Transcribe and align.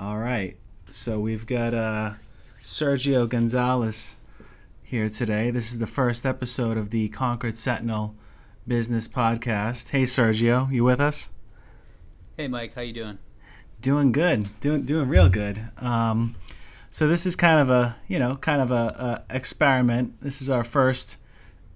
All 0.00 0.18
right. 0.18 0.56
So 0.92 1.18
we've 1.18 1.44
got 1.44 1.74
uh, 1.74 2.12
Sergio 2.62 3.28
Gonzalez 3.28 4.14
here 4.80 5.08
today. 5.08 5.50
This 5.50 5.72
is 5.72 5.78
the 5.78 5.88
first 5.88 6.24
episode 6.24 6.76
of 6.76 6.90
the 6.90 7.08
Concord 7.08 7.54
Sentinel 7.54 8.14
Business 8.64 9.08
Podcast. 9.08 9.90
Hey, 9.90 10.04
Sergio, 10.04 10.70
you 10.70 10.84
with 10.84 11.00
us? 11.00 11.30
Hey, 12.36 12.46
Mike, 12.46 12.76
how 12.76 12.82
you 12.82 12.92
doing? 12.92 13.18
Doing 13.80 14.12
good. 14.12 14.48
Doing 14.60 14.84
doing 14.84 15.08
real 15.08 15.28
good. 15.28 15.68
Um, 15.78 16.36
so 16.92 17.08
this 17.08 17.26
is 17.26 17.34
kind 17.34 17.58
of 17.58 17.68
a 17.68 17.96
you 18.06 18.20
know 18.20 18.36
kind 18.36 18.62
of 18.62 18.70
a, 18.70 19.24
a 19.30 19.34
experiment. 19.34 20.20
This 20.20 20.40
is 20.40 20.48
our 20.48 20.62
first 20.62 21.16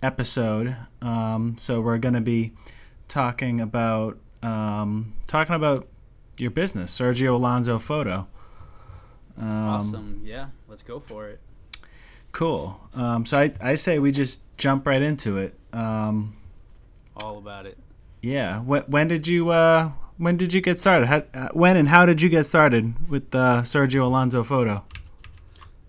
episode. 0.01 0.77
Um, 1.01 1.57
so 1.59 1.81
we're 1.81 1.99
going 1.99 2.15
to 2.15 2.21
be 2.21 2.53
talking 3.09 3.61
about 3.61 4.17
um, 4.45 5.13
talking 5.27 5.57
about 5.57 5.89
your 6.39 6.51
business, 6.51 6.97
Sergio 6.97 7.35
Alonso 7.35 7.79
Photo. 7.79 8.27
Um, 9.39 9.49
awesome. 9.49 10.23
Yeah, 10.25 10.49
let's 10.69 10.83
go 10.83 11.01
for 11.01 11.29
it. 11.29 11.41
Cool. 12.33 12.81
Um, 12.95 13.27
so 13.27 13.39
I, 13.39 13.53
I 13.61 13.75
say 13.75 13.99
we 13.99 14.11
just 14.11 14.41
jump 14.57 14.87
right 14.87 15.03
into 15.03 15.37
it. 15.37 15.55
Um, 15.73 16.37
All 17.23 17.39
about 17.39 17.67
it. 17.67 17.77
Yeah. 18.23 18.61
When, 18.61 18.83
when 18.83 19.09
did 19.09 19.27
you 19.27 19.51
uh, 19.51 19.93
when 20.17 20.37
did 20.37 20.53
you 20.53 20.61
get 20.61 20.79
started? 20.79 21.07
How, 21.07 21.23
uh, 21.35 21.49
when 21.53 21.77
and 21.77 21.89
how 21.89 22.07
did 22.07 22.23
you 22.23 22.29
get 22.29 22.45
started 22.45 23.09
with 23.09 23.35
uh, 23.35 23.63
Sergio 23.63 24.03
Alonso 24.03 24.43
Photo? 24.43 24.85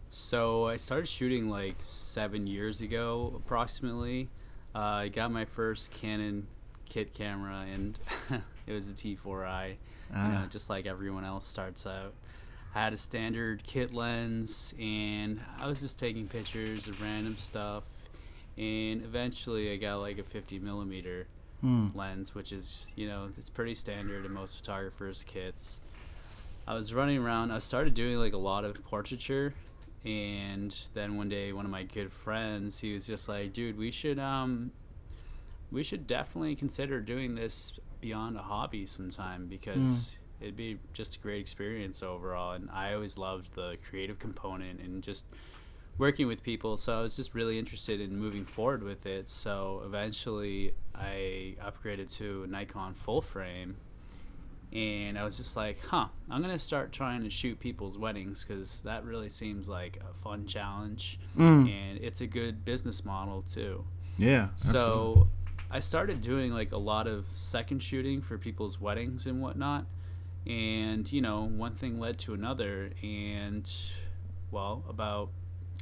So 0.09 0.65
I 0.65 0.77
started 0.77 1.07
shooting 1.07 1.49
like 1.49 1.75
seven 1.87 2.47
years 2.47 2.81
ago, 2.81 3.33
approximately. 3.35 4.29
Uh, 4.73 4.79
I 4.79 5.07
got 5.09 5.31
my 5.31 5.45
first 5.45 5.91
Canon 5.91 6.47
kit 6.89 7.13
camera, 7.13 7.65
and 7.71 7.99
it 8.67 8.73
was 8.73 8.89
a 8.89 8.93
T4i. 8.93 9.75
Ah. 10.13 10.27
You 10.27 10.39
know, 10.39 10.45
just 10.47 10.69
like 10.69 10.85
everyone 10.85 11.25
else 11.25 11.47
starts 11.47 11.85
out. 11.85 12.13
I 12.75 12.83
had 12.83 12.93
a 12.93 12.97
standard 12.97 13.63
kit 13.63 13.93
lens, 13.93 14.73
and 14.79 15.39
I 15.59 15.67
was 15.67 15.79
just 15.79 15.99
taking 15.99 16.27
pictures 16.27 16.87
of 16.87 17.01
random 17.01 17.37
stuff. 17.37 17.83
And 18.57 19.03
eventually, 19.03 19.71
I 19.71 19.77
got 19.77 19.97
like 19.97 20.17
a 20.17 20.23
50 20.23 20.59
millimeter 20.59 21.27
hmm. 21.61 21.87
lens, 21.93 22.33
which 22.35 22.51
is 22.51 22.87
you 22.95 23.07
know 23.07 23.29
it's 23.37 23.49
pretty 23.49 23.75
standard 23.75 24.25
in 24.25 24.33
most 24.33 24.57
photographers' 24.57 25.23
kits. 25.27 25.79
I 26.67 26.73
was 26.73 26.93
running 26.93 27.23
around. 27.23 27.51
I 27.51 27.59
started 27.59 27.93
doing 27.93 28.17
like 28.17 28.33
a 28.33 28.37
lot 28.37 28.65
of 28.65 28.81
portraiture 28.85 29.53
and 30.05 30.87
then 30.93 31.15
one 31.15 31.29
day 31.29 31.53
one 31.53 31.65
of 31.65 31.71
my 31.71 31.83
good 31.83 32.11
friends 32.11 32.79
he 32.79 32.93
was 32.93 33.07
just 33.07 33.29
like 33.29 33.53
dude 33.53 33.77
we 33.77 33.89
should 33.89 34.19
um 34.19 34.71
we 35.71 35.81
should 35.81 36.05
definitely 36.05 36.55
consider 36.55 36.99
doing 36.99 37.35
this 37.35 37.73
beyond 38.03 38.35
a 38.35 38.41
hobby 38.41 38.85
sometime 38.85 39.47
because 39.47 39.79
mm. 39.79 40.15
it'd 40.41 40.57
be 40.57 40.77
just 40.91 41.15
a 41.15 41.19
great 41.19 41.39
experience 41.39 42.03
overall 42.03 42.51
and 42.51 42.69
i 42.73 42.93
always 42.93 43.17
loved 43.17 43.55
the 43.55 43.77
creative 43.89 44.19
component 44.19 44.81
and 44.81 45.01
just 45.01 45.23
working 45.97 46.27
with 46.27 46.43
people 46.43 46.75
so 46.75 46.99
i 46.99 47.01
was 47.01 47.15
just 47.15 47.33
really 47.33 47.57
interested 47.57 48.01
in 48.01 48.13
moving 48.13 48.43
forward 48.43 48.83
with 48.83 49.05
it 49.05 49.29
so 49.29 49.81
eventually 49.85 50.73
i 50.95 51.55
upgraded 51.63 52.13
to 52.13 52.45
nikon 52.47 52.93
full 52.93 53.21
frame 53.21 53.73
and 54.73 55.19
I 55.19 55.23
was 55.23 55.37
just 55.37 55.55
like, 55.55 55.77
huh, 55.85 56.07
I'm 56.31 56.41
gonna 56.41 56.57
start 56.57 56.91
trying 56.91 57.21
to 57.23 57.29
shoot 57.29 57.59
people's 57.59 57.97
weddings 57.97 58.43
because 58.43 58.81
that 58.81 59.05
really 59.05 59.29
seems 59.29 59.69
like 59.69 59.99
a 60.09 60.13
fun 60.23 60.47
challenge, 60.47 61.19
mm. 61.37 61.69
and 61.71 61.99
it's 61.99 62.21
a 62.21 62.25
good 62.25 62.65
business 62.65 63.05
model 63.05 63.43
too. 63.43 63.85
Yeah. 64.17 64.47
So 64.55 64.77
absolutely. 64.77 65.27
I 65.73 65.79
started 65.79 66.21
doing 66.21 66.53
like 66.53 66.71
a 66.71 66.77
lot 66.77 67.07
of 67.07 67.25
second 67.35 67.81
shooting 67.81 68.21
for 68.21 68.37
people's 68.37 68.79
weddings 68.79 69.25
and 69.25 69.41
whatnot, 69.41 69.85
and 70.45 71.11
you 71.11 71.21
know, 71.21 71.45
one 71.45 71.75
thing 71.75 71.99
led 71.99 72.19
to 72.19 72.33
another, 72.33 72.91
and 73.01 73.69
well, 74.51 74.83
about 74.87 75.29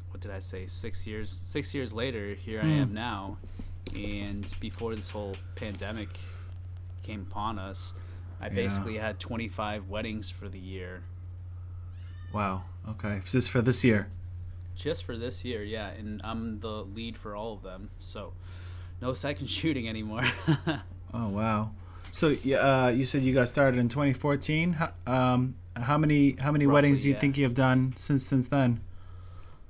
what 0.09 0.21
did 0.21 0.31
I 0.31 0.39
say? 0.39 0.65
Six 0.65 1.05
years. 1.05 1.31
Six 1.43 1.73
years 1.73 1.93
later, 1.93 2.33
here 2.33 2.61
mm. 2.61 2.65
I 2.65 2.69
am 2.69 2.93
now, 2.93 3.37
and 3.93 4.47
before 4.59 4.95
this 4.95 5.09
whole 5.09 5.35
pandemic 5.55 6.09
came 7.03 7.27
upon 7.29 7.59
us 7.59 7.93
I 8.41 8.49
basically 8.49 8.97
had 8.97 9.19
25 9.19 9.87
weddings 9.87 10.31
for 10.31 10.49
the 10.49 10.57
year. 10.57 11.03
Wow. 12.33 12.63
Okay. 12.89 13.21
Just 13.23 13.51
for 13.51 13.61
this 13.61 13.83
year. 13.83 14.07
Just 14.75 15.03
for 15.03 15.15
this 15.15 15.45
year, 15.45 15.63
yeah, 15.63 15.89
and 15.89 16.21
I'm 16.23 16.59
the 16.59 16.83
lead 16.85 17.15
for 17.15 17.35
all 17.35 17.53
of 17.53 17.61
them. 17.61 17.91
So, 17.99 18.33
no 19.01 19.13
second 19.13 19.47
shooting 19.49 19.87
anymore. 19.87 20.23
oh 21.13 21.29
wow. 21.29 21.71
So 22.11 22.29
uh, 22.29 22.91
you 22.93 23.05
said 23.05 23.23
you 23.23 23.33
got 23.33 23.47
started 23.47 23.79
in 23.79 23.87
2014. 23.87 24.73
How, 24.73 24.91
um, 25.07 25.55
how 25.75 25.97
many 25.97 26.35
how 26.39 26.51
many 26.51 26.65
Roughly, 26.65 26.73
weddings 26.73 27.03
do 27.03 27.09
you 27.09 27.13
yeah. 27.13 27.19
think 27.19 27.37
you've 27.37 27.53
done 27.53 27.93
since 27.95 28.25
since 28.25 28.47
then? 28.47 28.81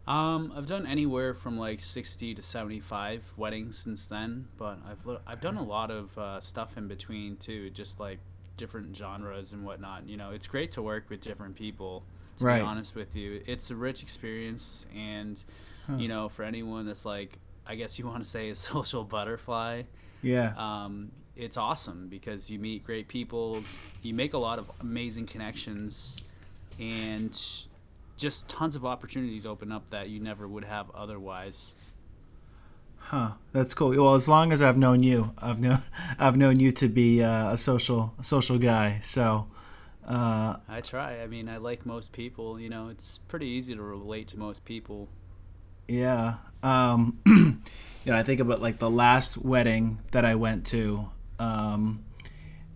Um, 0.07 0.51
I've 0.55 0.65
done 0.65 0.87
anywhere 0.87 1.33
from 1.33 1.57
like 1.57 1.79
60 1.79 2.35
to 2.35 2.41
75 2.41 3.23
weddings 3.37 3.77
since 3.77 4.07
then, 4.07 4.47
but 4.57 4.79
I've 4.89 5.17
I've 5.27 5.41
done 5.41 5.57
a 5.57 5.63
lot 5.63 5.91
of 5.91 6.17
uh, 6.17 6.41
stuff 6.41 6.77
in 6.77 6.87
between 6.87 7.37
too, 7.37 7.69
just 7.69 7.99
like 7.99 8.19
different 8.57 8.95
genres 8.95 9.51
and 9.51 9.63
whatnot. 9.63 10.07
You 10.07 10.17
know, 10.17 10.31
it's 10.31 10.47
great 10.47 10.71
to 10.73 10.81
work 10.81 11.09
with 11.09 11.21
different 11.21 11.55
people. 11.55 12.03
To 12.37 12.45
right. 12.45 12.59
be 12.59 12.65
honest 12.65 12.95
with 12.95 13.15
you, 13.15 13.41
it's 13.45 13.69
a 13.71 13.75
rich 13.75 14.01
experience, 14.01 14.85
and 14.95 15.41
huh. 15.85 15.97
you 15.97 16.07
know, 16.07 16.29
for 16.29 16.43
anyone 16.43 16.85
that's 16.87 17.05
like, 17.05 17.37
I 17.65 17.75
guess 17.75 17.97
you 17.99 18.05
want 18.07 18.23
to 18.23 18.29
say 18.29 18.49
a 18.49 18.55
social 18.71 19.03
butterfly. 19.03 19.83
Yeah. 20.21 20.53
Um, 20.57 21.11
it's 21.35 21.57
awesome 21.57 22.07
because 22.07 22.49
you 22.49 22.59
meet 22.59 22.83
great 22.83 23.07
people, 23.07 23.63
you 24.03 24.13
make 24.13 24.33
a 24.33 24.37
lot 24.37 24.59
of 24.59 24.69
amazing 24.81 25.25
connections, 25.25 26.17
and 26.79 27.37
just 28.17 28.47
tons 28.47 28.75
of 28.75 28.85
opportunities 28.85 29.45
open 29.45 29.71
up 29.71 29.89
that 29.89 30.09
you 30.09 30.19
never 30.19 30.47
would 30.47 30.63
have 30.63 30.91
otherwise. 30.93 31.73
Huh. 32.97 33.31
That's 33.51 33.73
cool. 33.73 33.89
Well, 33.89 34.13
as 34.13 34.29
long 34.29 34.51
as 34.51 34.61
I've 34.61 34.77
known 34.77 35.01
you, 35.01 35.33
I've 35.41 35.59
known 35.59 35.79
I've 36.19 36.37
known 36.37 36.59
you 36.59 36.71
to 36.73 36.87
be 36.87 37.23
uh, 37.23 37.53
a 37.53 37.57
social 37.57 38.13
a 38.19 38.23
social 38.23 38.57
guy. 38.57 38.99
So. 39.01 39.47
Uh, 40.05 40.57
I 40.67 40.81
try. 40.81 41.21
I 41.21 41.27
mean, 41.27 41.47
I 41.47 41.57
like 41.57 41.85
most 41.85 42.11
people. 42.11 42.59
You 42.59 42.69
know, 42.69 42.89
it's 42.89 43.17
pretty 43.17 43.47
easy 43.47 43.75
to 43.75 43.81
relate 43.81 44.27
to 44.29 44.39
most 44.39 44.65
people. 44.65 45.07
Yeah. 45.91 46.35
Um, 46.63 47.19
you 47.25 48.11
know, 48.11 48.17
I 48.17 48.23
think 48.23 48.39
about 48.39 48.61
like 48.61 48.79
the 48.79 48.89
last 48.89 49.37
wedding 49.37 49.99
that 50.11 50.23
I 50.23 50.35
went 50.35 50.65
to. 50.67 51.09
Um, 51.37 52.05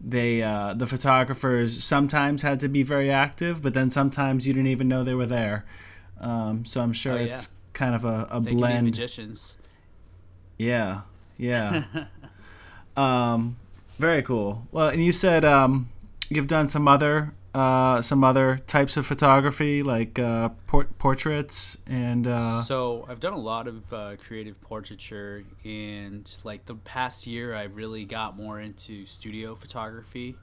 they 0.04 0.44
uh, 0.44 0.74
the 0.74 0.86
photographers 0.86 1.82
sometimes 1.84 2.42
had 2.42 2.60
to 2.60 2.68
be 2.68 2.84
very 2.84 3.10
active, 3.10 3.62
but 3.62 3.74
then 3.74 3.90
sometimes 3.90 4.46
you 4.46 4.54
didn't 4.54 4.68
even 4.68 4.90
know 4.90 5.04
they 5.04 5.16
were 5.16 5.26
there. 5.26 5.66
Um, 6.20 6.66
so 6.66 6.82
I'm 6.82 6.92
sure 6.92 7.14
oh, 7.14 7.18
yeah. 7.18 7.24
it's 7.24 7.50
kind 7.74 7.96
of 7.96 8.04
a, 8.04 8.28
a 8.30 8.42
they 8.42 8.52
blend. 8.52 8.86
magicians. 8.86 9.58
Yeah, 10.58 11.02
yeah. 11.38 11.86
um, 12.98 13.56
very 13.98 14.24
cool. 14.24 14.68
Well, 14.72 14.90
and 14.90 15.04
you 15.04 15.14
said 15.14 15.46
um, 15.46 15.90
you've 16.30 16.48
done 16.48 16.68
some 16.68 16.88
other 16.88 17.34
uh, 17.56 18.02
some 18.02 18.24
other 18.24 18.58
types 18.68 18.98
of 18.98 19.06
photography, 19.06 19.82
like 19.82 20.20
uh, 20.20 20.50
por- 20.68 20.90
portraits 21.00 21.78
and. 21.88 22.28
Uh... 22.28 22.62
So 22.64 23.06
I've 23.08 23.22
done 23.22 23.34
a 23.34 23.40
lot 23.40 23.68
of 23.68 23.94
uh, 23.94 24.16
creative 24.18 24.60
portraiture, 24.62 25.44
and 25.64 26.30
like 26.44 26.66
the 26.66 26.76
past 26.76 27.26
year, 27.26 27.56
I 27.56 27.64
really 27.64 28.04
got 28.04 28.36
more 28.36 28.60
into 28.60 29.06
studio 29.06 29.56
photography. 29.56 30.36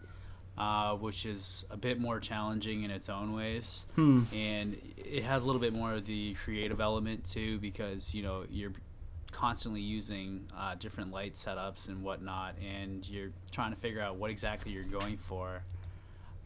Uh, 0.58 0.94
which 0.96 1.24
is 1.24 1.64
a 1.70 1.78
bit 1.78 1.98
more 1.98 2.20
challenging 2.20 2.82
in 2.82 2.90
its 2.90 3.08
own 3.08 3.32
ways, 3.32 3.86
hmm. 3.94 4.22
and 4.34 4.76
it 4.98 5.24
has 5.24 5.42
a 5.42 5.46
little 5.46 5.60
bit 5.60 5.72
more 5.72 5.94
of 5.94 6.04
the 6.04 6.34
creative 6.34 6.78
element 6.78 7.24
too, 7.24 7.58
because 7.58 8.12
you 8.12 8.22
know 8.22 8.44
you're 8.50 8.74
constantly 9.30 9.80
using 9.80 10.46
uh, 10.56 10.74
different 10.74 11.10
light 11.10 11.36
setups 11.36 11.88
and 11.88 12.02
whatnot, 12.02 12.54
and 12.62 13.08
you're 13.08 13.32
trying 13.50 13.72
to 13.72 13.80
figure 13.80 14.02
out 14.02 14.16
what 14.16 14.30
exactly 14.30 14.70
you're 14.70 14.84
going 14.84 15.16
for. 15.16 15.62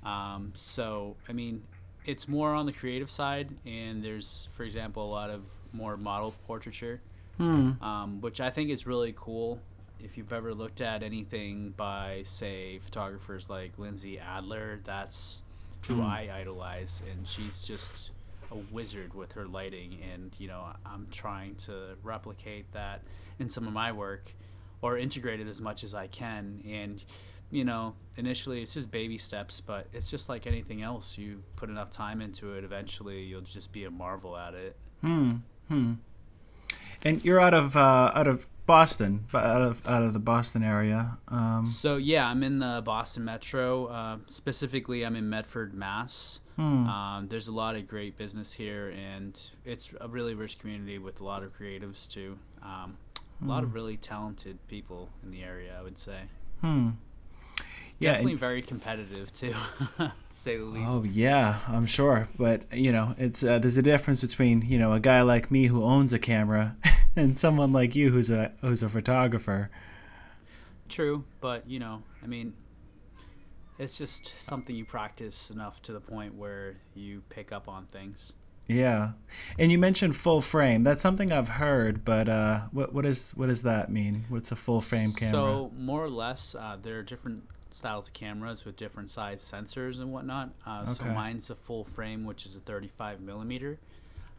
Um, 0.07 0.53
so, 0.55 1.17
I 1.29 1.33
mean, 1.33 1.65
it's 2.05 2.29
more 2.29 2.55
on 2.55 2.65
the 2.65 2.73
creative 2.73 3.11
side, 3.11 3.49
and 3.67 4.03
there's, 4.03 4.49
for 4.57 4.63
example, 4.63 5.05
a 5.05 5.13
lot 5.13 5.31
of 5.31 5.43
more 5.73 5.97
model 5.97 6.33
portraiture, 6.47 7.01
hmm. 7.37 7.73
um, 7.83 8.21
which 8.21 8.41
I 8.41 8.51
think 8.51 8.71
is 8.71 8.87
really 8.87 9.13
cool. 9.17 9.61
If 9.99 10.17
you've 10.17 10.33
ever 10.33 10.55
looked 10.55 10.81
at 10.81 11.03
anything 11.03 11.75
by, 11.77 12.23
say, 12.25 12.79
photographers 12.79 13.51
like 13.51 13.79
Lindsay 13.79 14.21
Adler, 14.21 14.81
that's 14.85 15.43
who 15.89 15.97
hmm. 15.97 16.03
I 16.03 16.31
idolize, 16.33 17.03
and 17.11 17.27
she's 17.27 17.63
just 17.63 18.11
a 18.53 18.57
wizard 18.73 19.13
with 19.13 19.33
her 19.33 19.45
lighting, 19.47 19.99
and 20.13 20.33
you 20.39 20.47
know 20.47 20.65
I'm 20.85 21.09
trying 21.11 21.57
to 21.57 21.97
replicate 22.05 22.71
that 22.73 23.03
in 23.41 23.49
some 23.49 23.67
of 23.67 23.73
my 23.73 23.91
work, 23.91 24.31
or 24.83 24.99
integrate 24.99 25.41
it 25.41 25.49
as 25.49 25.61
much 25.61 25.83
as 25.83 25.95
I 25.95 26.07
can. 26.07 26.63
And 26.65 27.03
you 27.51 27.65
know, 27.65 27.95
initially 28.17 28.63
it's 28.63 28.75
just 28.75 28.91
baby 28.91 29.19
steps, 29.19 29.61
but 29.61 29.87
it's 29.93 30.11
just 30.11 30.29
like 30.29 30.47
anything 30.47 30.83
else. 30.83 31.17
You 31.19 31.43
put 31.57 31.69
enough 31.69 31.91
time 31.91 32.21
into 32.21 32.55
it, 32.55 32.65
eventually 32.65 33.23
you'll 33.23 33.41
just 33.43 33.73
be 33.73 33.85
a 33.85 33.91
marvel 33.91 34.37
at 34.37 34.55
it. 34.55 34.77
Hmm. 35.03 35.31
Hmm. 35.69 35.95
And 37.03 37.25
you're 37.25 37.41
out 37.41 37.55
of 37.55 37.77
uh, 37.77 38.11
out 38.15 38.27
of 38.27 38.47
Boston, 38.67 39.27
but 39.31 39.45
out 39.45 39.63
of 39.63 39.87
out 39.87 40.03
of 40.03 40.13
the 40.13 40.19
Boston 40.19 40.63
area. 40.65 41.19
Um, 41.29 41.67
So 41.67 41.97
yeah, 41.97 42.27
I'm 42.27 42.43
in 42.43 42.59
the 42.59 42.83
Boston 42.85 43.25
Metro. 43.25 43.87
Uh, 43.87 44.17
specifically, 44.27 45.05
I'm 45.05 45.15
in 45.15 45.29
Medford, 45.29 45.73
Mass. 45.75 46.41
hmm. 46.57 46.87
Um, 46.89 47.29
there's 47.29 47.49
a 47.49 47.53
lot 47.53 47.77
of 47.77 47.87
great 47.87 48.17
business 48.17 48.53
here, 48.53 48.91
and 48.91 49.41
it's 49.65 49.91
a 50.01 50.09
really 50.09 50.35
rich 50.35 50.59
community 50.59 50.99
with 50.99 51.21
a 51.21 51.25
lot 51.25 51.43
of 51.45 51.57
creatives 51.57 52.11
too. 52.11 52.39
Um, 52.63 52.97
a 53.43 53.45
lot 53.45 53.63
of 53.63 53.75
really 53.75 53.99
talented 53.99 54.59
people 54.67 55.11
in 55.23 55.31
the 55.31 55.43
area, 55.43 55.77
I 55.79 55.83
would 55.83 55.99
say. 55.99 56.23
hmm. 56.63 56.91
Yeah. 57.99 58.11
Definitely 58.11 58.33
and- 58.33 58.41
very 58.41 58.63
competitive 58.63 59.33
too, 59.33 59.55
to 59.99 60.13
say 60.31 60.57
the 60.59 60.65
least. 60.65 60.87
Oh 60.89 61.05
yeah, 61.05 61.59
I'm 61.69 61.87
sure. 61.87 62.29
But 62.39 62.71
you 62.73 62.93
know, 62.93 63.15
it's 63.19 63.43
uh, 63.43 63.59
there's 63.59 63.79
a 63.79 63.83
difference 63.83 64.21
between 64.21 64.63
you 64.63 64.79
know 64.79 64.93
a 64.93 65.01
guy 65.01 65.23
like 65.23 65.51
me 65.51 65.67
who 65.67 65.83
owns 65.83 66.13
a 66.13 66.19
camera 66.19 66.77
and 67.17 67.39
someone 67.39 67.73
like 67.73 67.95
you 67.97 68.11
who's 68.11 68.31
a 68.31 68.53
who's 68.61 68.83
a 68.83 68.89
photographer. 68.89 69.71
True, 70.89 71.25
but 71.41 71.69
you 71.69 71.79
know, 71.79 72.03
I 72.23 72.27
mean, 72.27 72.53
it's 73.79 73.97
just 73.97 74.33
something 74.39 74.77
you 74.77 74.85
practice 74.85 75.51
enough 75.51 75.81
to 75.83 75.93
the 75.93 76.01
point 76.01 76.35
where 76.35 76.77
you 76.95 77.23
pick 77.31 77.51
up 77.51 77.69
on 77.69 77.87
things. 77.87 78.35
Yeah, 78.69 79.13
and 79.59 79.71
you 79.71 79.79
mentioned 79.79 80.17
full 80.17 80.41
frame. 80.41 80.83
That's 80.83 81.01
something 81.01 81.31
I've 81.31 81.49
heard, 81.49 82.05
but 82.05 82.29
uh, 82.29 82.63
what 82.73 82.93
what 82.93 83.07
is 83.07 83.31
what 83.31 83.49
does 83.49 83.63
that 83.63 83.91
mean? 83.91 84.25
What's 84.29 84.53
a 84.53 84.57
full 84.57 84.81
frame 84.81 85.13
camera? 85.13 85.33
So 85.33 85.73
more 85.79 86.05
or 86.05 86.11
less, 86.11 86.55
uh, 86.55 86.77
there 86.81 86.99
are 86.99 87.03
different 87.03 87.45
styles 87.77 88.09
of 88.09 88.15
cameras 88.15 88.65
with 88.65 88.77
different 88.77 89.11
size 89.11 89.43
sensors 89.43 90.01
and 90.01 90.11
whatnot. 90.13 90.51
Uh, 90.67 90.87
So 90.87 91.05
mine's 91.15 91.51
a 91.51 91.55
full 91.55 91.85
frame, 91.85 92.25
which 92.25 92.47
is 92.47 92.57
a 92.57 92.61
35 92.61 93.21
millimeter, 93.21 93.79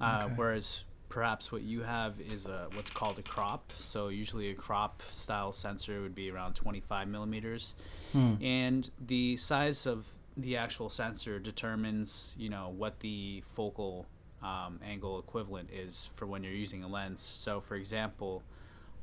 uh, 0.02 0.22
Okay. 0.26 0.34
whereas 0.36 0.84
perhaps 1.10 1.52
what 1.52 1.62
you 1.62 1.82
have 1.84 2.20
is 2.20 2.48
a 2.48 2.68
what's 2.74 2.90
called 2.92 3.18
a 3.20 3.22
crop. 3.24 3.72
So 3.80 4.08
usually 4.10 4.50
a 4.50 4.56
crop 4.56 5.02
style 5.12 5.52
sensor 5.52 6.02
would 6.02 6.16
be 6.16 6.32
around 6.32 6.54
25 6.56 7.08
millimeters, 7.08 7.76
Hmm. 8.12 8.36
and 8.42 8.90
the 9.06 9.38
size 9.38 9.86
of 9.86 10.06
the 10.38 10.58
actual 10.58 10.90
sensor 10.90 11.40
determines 11.40 12.36
you 12.38 12.50
know 12.50 12.70
what 12.78 13.00
the 13.00 13.44
focal 13.56 14.06
um, 14.44 14.80
angle 14.84 15.18
equivalent 15.20 15.70
is 15.72 16.10
for 16.16 16.26
when 16.28 16.44
you're 16.44 16.54
using 16.54 16.84
a 16.84 16.88
lens. 16.88 17.22
So 17.22 17.60
for 17.62 17.76
example, 17.76 18.44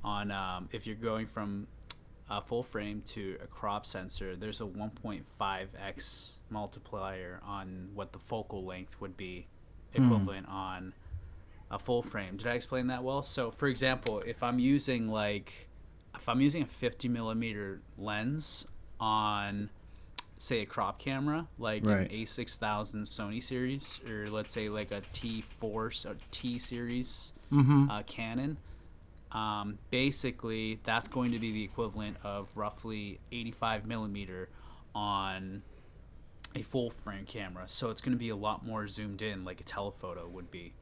on 0.04 0.30
um, 0.30 0.68
if 0.72 0.86
you're 0.86 0.94
going 0.96 1.26
from 1.26 1.66
a 2.30 2.40
full 2.40 2.62
frame 2.62 3.02
to 3.06 3.36
a 3.42 3.46
crop 3.46 3.84
sensor, 3.86 4.34
there's 4.36 4.60
a 4.60 4.64
1.5x 4.64 6.34
multiplier 6.50 7.40
on 7.44 7.88
what 7.94 8.12
the 8.12 8.18
focal 8.18 8.64
length 8.64 9.00
would 9.00 9.16
be 9.16 9.46
equivalent 9.92 10.46
on 10.48 10.92
a 11.70 11.78
full 11.78 12.02
frame. 12.02 12.36
Did 12.36 12.46
I 12.46 12.52
explain 12.54 12.86
that 12.88 13.02
well? 13.02 13.22
So, 13.22 13.50
for 13.50 13.68
example, 13.68 14.20
if 14.26 14.42
I'm 14.42 14.58
using 14.58 15.08
like 15.08 15.68
if 16.16 16.28
I'm 16.28 16.40
using 16.40 16.62
a 16.62 16.66
50 16.66 17.08
millimeter 17.08 17.80
lens 17.98 18.66
on 19.00 19.68
say 20.38 20.60
a 20.60 20.66
crop 20.66 20.98
camera 20.98 21.46
like 21.58 21.84
Right. 21.84 22.10
an 22.10 22.16
A6000 22.16 23.02
Sony 23.06 23.42
series 23.42 24.00
or 24.08 24.26
let's 24.26 24.52
say 24.52 24.68
like 24.68 24.90
a 24.92 25.00
T4 25.12 25.90
s- 25.92 26.06
or 26.06 26.16
T 26.30 26.58
series 26.58 27.32
Mm-hmm. 27.52 27.90
uh, 27.90 28.02
Canon. 28.04 28.56
Um, 29.34 29.78
basically, 29.90 30.78
that's 30.84 31.08
going 31.08 31.32
to 31.32 31.38
be 31.38 31.50
the 31.50 31.64
equivalent 31.64 32.16
of 32.22 32.50
roughly 32.56 33.18
85 33.32 33.84
millimeter 33.84 34.48
on 34.94 35.62
a 36.54 36.62
full 36.62 36.90
frame 36.90 37.26
camera. 37.26 37.64
So 37.66 37.90
it's 37.90 38.00
going 38.00 38.12
to 38.12 38.18
be 38.18 38.28
a 38.28 38.36
lot 38.36 38.64
more 38.64 38.86
zoomed 38.86 39.22
in, 39.22 39.44
like 39.44 39.60
a 39.60 39.64
telephoto 39.64 40.28
would 40.28 40.50
be. 40.52 40.72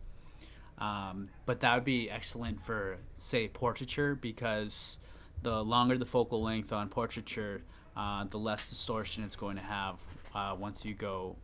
Um, 0.79 1.31
but 1.47 1.61
that 1.61 1.75
would 1.75 1.85
be 1.85 2.11
excellent 2.11 2.61
for, 2.61 2.99
say, 3.17 3.49
portraiture 3.49 4.15
because 4.15 4.99
the 5.43 5.63
longer 5.65 5.97
the 5.97 6.07
focal 6.07 6.43
length 6.43 6.73
on 6.73 6.89
portraiture, 6.89 7.63
uh, 7.97 8.25
the 8.25 8.39
less 8.39 8.69
distortion 8.69 9.25
it's 9.25 9.37
going 9.37 9.57
to 9.57 9.63
have 9.63 9.97
uh, 10.35 10.55
once 10.59 10.85
you 10.85 10.95
go, 10.95 11.37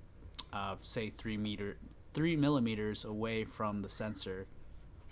uh, 0.53 0.77
say, 0.81 1.11
three 1.17 1.37
meter, 1.37 1.79
three 2.13 2.37
millimeters 2.37 3.05
away 3.05 3.45
from 3.45 3.81
the 3.81 3.89
sensor 3.89 4.47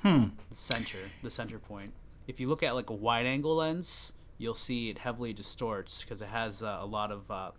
Hmm. 0.02 0.24
the 0.50 0.56
center, 0.56 0.98
the 1.22 1.30
center 1.30 1.58
point. 1.58 1.92
If 2.28 2.40
you 2.40 2.48
look 2.48 2.62
at 2.62 2.74
like 2.74 2.90
a 2.90 2.94
wide 2.94 3.26
angle 3.26 3.56
lens, 3.56 4.12
you'll 4.38 4.54
see 4.54 4.90
it 4.90 4.98
heavily 4.98 5.32
distorts 5.32 6.02
because 6.02 6.22
it 6.22 6.28
has 6.28 6.62
uh, 6.62 6.78
a 6.80 6.86
lot 6.86 7.10
of 7.10 7.30
uh, 7.30 7.50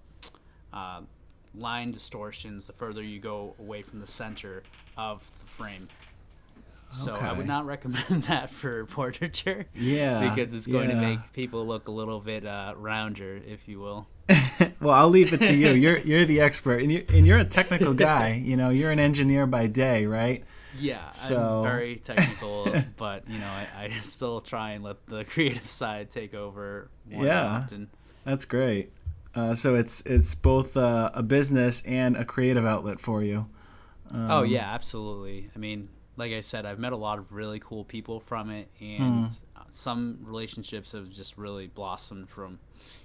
uh, 0.74 1.02
line 1.56 1.92
distortions 1.92 2.68
the 2.68 2.74
further 2.74 3.02
you 3.04 3.20
go 3.20 3.56
away 3.60 3.82
from 3.82 4.00
the 4.00 4.08
center 4.08 4.64
of 4.98 5.30
the 5.40 5.46
frame. 5.46 5.88
So 6.90 7.14
I 7.14 7.34
would 7.34 7.48
not 7.48 7.66
recommend 7.66 8.24
that 8.28 8.50
for 8.50 8.86
portraiture 8.86 9.66
Yeah. 9.76 10.30
because 10.30 10.54
it's 10.54 10.68
going 10.68 10.90
to 10.90 10.96
make 10.96 11.20
people 11.34 11.68
look 11.68 11.90
a 11.90 11.92
little 11.92 12.22
bit 12.22 12.46
uh, 12.46 12.76
rounder, 12.78 13.42
if 13.46 13.68
you 13.68 13.80
will. 13.80 14.08
well, 14.80 14.92
I'll 14.94 15.10
leave 15.10 15.34
it 15.34 15.42
to 15.42 15.54
you. 15.54 15.72
You're 15.72 15.98
you're 16.00 16.26
the 16.26 16.42
expert, 16.42 16.82
and 16.82 16.92
you 16.92 17.06
and 17.14 17.26
you're 17.26 17.38
a 17.38 17.46
technical 17.46 17.94
guy. 18.10 18.34
You 18.44 18.58
know, 18.58 18.70
you're 18.72 18.92
an 18.92 19.00
engineer 19.00 19.46
by 19.46 19.68
day, 19.68 20.06
right? 20.06 20.44
Yeah, 20.80 21.10
So- 21.12 21.58
I'm 21.60 21.64
very 21.64 21.96
technical, 21.98 22.74
but 22.98 23.28
you 23.30 23.40
know, 23.40 23.48
I, 23.78 23.86
I 23.86 23.90
still 24.02 24.42
try 24.42 24.72
and 24.72 24.84
let 24.84 25.06
the 25.08 25.24
creative 25.34 25.66
side 25.68 26.10
take 26.10 26.34
over 26.34 26.90
more 27.10 27.26
Yeah. 27.26 27.46
often. 27.64 27.90
That's 28.26 28.46
great. 28.46 28.92
Uh, 29.36 29.54
so 29.56 29.76
it's 29.76 30.02
it's 30.02 30.34
both 30.36 30.76
uh, 30.76 31.12
a 31.14 31.22
business 31.24 31.84
and 31.86 32.18
a 32.18 32.26
creative 32.26 32.66
outlet 32.66 33.00
for 33.00 33.22
you. 33.24 33.48
Um, 34.12 34.32
oh 34.32 34.42
yeah, 34.44 34.74
absolutely. 34.74 35.50
I 35.56 35.60
mean, 35.60 35.90
like 36.16 36.32
I 36.34 36.42
said, 36.42 36.66
I've 36.66 36.80
met 36.80 36.92
a 36.94 36.98
lot 36.98 37.20
of 37.20 37.32
really 37.32 37.60
cool 37.60 37.84
people 37.84 38.20
from 38.20 38.50
it, 38.50 38.68
and 38.82 39.26
uh, 39.56 39.62
some 39.70 40.18
relationships 40.24 40.92
have 40.94 41.10
just 41.10 41.38
really 41.38 41.68
blossomed 41.68 42.30
from, 42.30 42.58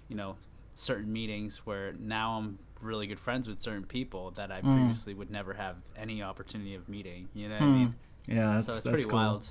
you 0.09 0.17
know, 0.17 0.37
certain 0.77 1.13
meetings 1.13 1.59
where 1.67 1.93
now 2.01 2.39
I'm 2.39 2.59
really 2.85 3.07
good 3.07 3.21
friends 3.21 3.49
with 3.49 3.61
certain 3.61 3.85
people 3.85 4.31
that 4.33 4.51
I 4.53 4.61
previously 4.61 5.15
would 5.15 5.31
never 5.31 5.53
have 5.55 5.77
any 5.97 6.23
opportunity 6.23 6.75
of 6.75 6.89
meeting. 6.89 7.29
You 7.35 7.49
know 7.49 7.55
what 7.55 7.63
I 7.63 7.67
mean? 7.67 7.95
Yeah, 8.29 8.53
that's 8.55 8.67
so 8.67 8.73
it's 8.75 8.81
that's 8.85 8.89
pretty 8.95 9.09
cool. 9.09 9.19
wild. 9.19 9.47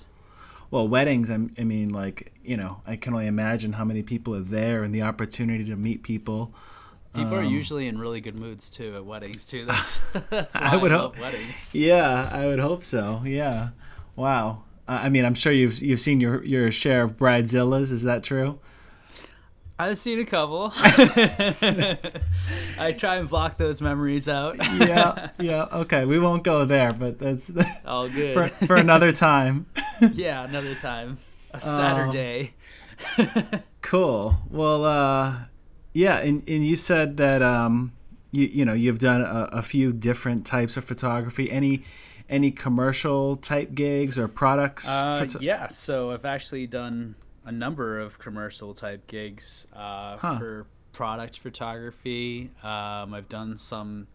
Well, 0.70 0.88
weddings. 0.88 1.30
I'm, 1.30 1.52
I 1.60 1.64
mean, 1.66 1.90
like 1.90 2.32
you 2.44 2.56
know, 2.58 2.82
I 2.88 2.96
can 2.96 3.14
only 3.14 3.28
imagine 3.28 3.74
how 3.74 3.84
many 3.86 4.04
people 4.04 4.36
are 4.36 4.40
there 4.42 4.84
and 4.84 4.94
the 4.96 5.02
opportunity 5.02 5.66
to 5.66 5.76
meet 5.76 6.04
people. 6.04 6.54
People 7.14 7.36
are 7.36 7.42
Um, 7.42 7.48
usually 7.52 7.88
in 7.90 7.98
really 8.00 8.22
good 8.22 8.36
moods 8.36 8.70
too 8.70 8.96
at 8.96 9.06
weddings 9.06 9.46
too. 9.46 9.66
That's 9.68 10.00
that's 10.30 10.56
why 10.56 10.62
I 10.62 10.74
I, 10.74 10.76
would 10.78 10.92
love 10.94 11.16
hope- 11.16 11.20
weddings. 11.22 11.72
Yeah, 11.76 12.30
I 12.32 12.48
would 12.48 12.60
hope 12.60 12.84
so. 12.86 13.22
Yeah. 13.26 13.70
Wow. 14.16 14.64
Uh, 14.88 15.00
I 15.04 15.10
mean, 15.10 15.26
I'm 15.26 15.34
sure 15.36 15.52
you've 15.52 15.82
you've 15.82 16.00
seen 16.00 16.22
your 16.22 16.42
your 16.46 16.72
share 16.72 17.04
of 17.04 17.18
bridezillas. 17.18 17.92
Is 17.92 18.04
that 18.04 18.24
true? 18.24 18.60
I've 19.90 20.00
seen 20.00 20.20
a 20.20 20.26
couple. 20.26 20.72
I 20.76 21.98
try 22.98 23.16
and 23.18 23.30
block 23.30 23.58
those 23.58 23.82
memories 23.82 24.28
out. 24.30 24.58
Yeah. 24.78 25.30
Yeah. 25.40 25.68
Okay. 25.72 26.06
We 26.06 26.20
won't 26.20 26.44
go 26.44 26.66
there, 26.66 26.94
but 26.94 27.20
that's 27.20 27.52
All 27.86 28.08
good. 28.10 28.34
for 28.34 28.48
for 28.68 28.76
another 28.76 29.12
time. 29.12 29.66
yeah, 30.14 30.44
another 30.44 30.76
time. 30.76 31.18
A 31.54 31.58
Oh. 31.58 31.60
Saturday. 31.60 32.54
Cool. 33.82 34.36
Well, 34.50 34.86
uh, 34.86 35.34
yeah, 35.94 36.18
and, 36.20 36.48
and 36.48 36.66
you 36.66 36.76
said 36.76 37.18
that 37.18 37.42
um, 37.42 37.94
you 38.32 38.46
you 38.48 38.66
know 38.66 38.74
you've 38.74 39.00
done 39.00 39.22
a, 39.22 39.50
a 39.52 39.62
few 39.62 39.92
different 39.92 40.46
types 40.46 40.78
of 40.78 40.86
photography. 40.86 41.52
Any 41.52 41.84
any 42.30 42.52
commercial 42.52 43.36
type 43.36 43.74
gigs 43.74 44.18
or 44.20 44.28
products? 44.28 44.88
Uh, 44.88 45.20
photo- 45.20 45.40
yeah, 45.42 45.68
so 45.68 46.12
I've 46.12 46.26
actually 46.26 46.68
done 46.68 47.16
a 47.52 47.54
number 47.54 48.00
of 48.00 48.18
commercial 48.18 48.74
type 48.74 49.06
gigs 49.08 49.68
uh, 49.76 50.18
Huh. 50.18 50.38
for 50.40 50.66
product 50.94 51.40
photography. 51.40 52.50
Um, 52.64 53.14
I've 53.14 53.28
done 53.30 53.58
some 53.58 54.08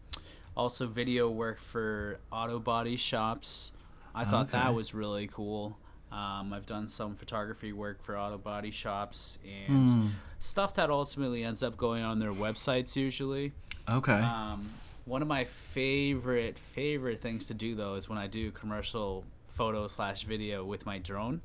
also 0.55 0.87
video 0.87 1.29
work 1.29 1.59
for 1.61 2.17
auto 2.31 2.57
body 2.59 2.97
shops. 2.97 3.73
I 4.15 4.25
thought 4.25 4.47
Okay. 4.47 4.57
that 4.57 4.73
was 4.73 4.93
really 4.95 5.27
cool. 5.27 5.77
Um, 6.11 6.51
I've 6.53 6.65
done 6.65 6.87
some 6.87 7.15
photography 7.15 7.73
work 7.73 8.01
for 8.03 8.17
auto 8.17 8.37
body 8.39 8.71
shops 8.71 9.37
and 9.45 9.89
Hmm. 9.91 10.07
stuff 10.39 10.73
that 10.75 10.89
ultimately 10.89 11.43
ends 11.43 11.61
up 11.61 11.77
going 11.77 12.03
on 12.03 12.17
their 12.17 12.31
websites 12.31 12.95
usually. 12.95 13.53
Okay. 13.89 14.13
Um, 14.19 14.67
one 15.05 15.21
of 15.21 15.27
my 15.27 15.43
favorite 15.43 16.57
favorite 16.57 17.21
things 17.21 17.47
to 17.47 17.53
do 17.53 17.75
though 17.75 17.93
is 17.95 18.09
when 18.09 18.17
I 18.17 18.25
do 18.27 18.51
commercial 18.51 19.23
photo 19.45 19.87
slash 19.87 20.23
video 20.23 20.65
with 20.65 20.85
my 20.87 20.97
drone. 20.97 21.41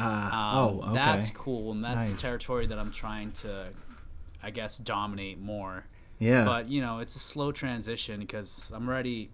Uh, 0.00 0.30
Um, 0.32 0.58
oh, 0.58 0.80
okay. 0.86 0.94
That's 0.94 1.30
cool, 1.30 1.72
and 1.72 1.84
that's 1.84 2.12
Nice. 2.12 2.22
territory 2.22 2.66
that 2.66 2.78
I'm 2.78 2.90
trying 2.92 3.32
to, 3.32 3.68
I 4.42 4.50
guess, 4.50 4.78
dominate 4.78 5.38
more. 5.40 5.84
yeah. 6.18 6.44
But 6.44 6.68
you 6.68 6.80
know, 6.80 6.98
it's 6.98 7.16
a 7.16 7.20
slow 7.20 7.52
transition 7.52 8.20
because 8.20 8.70
I'm 8.74 8.88
already 8.88 9.30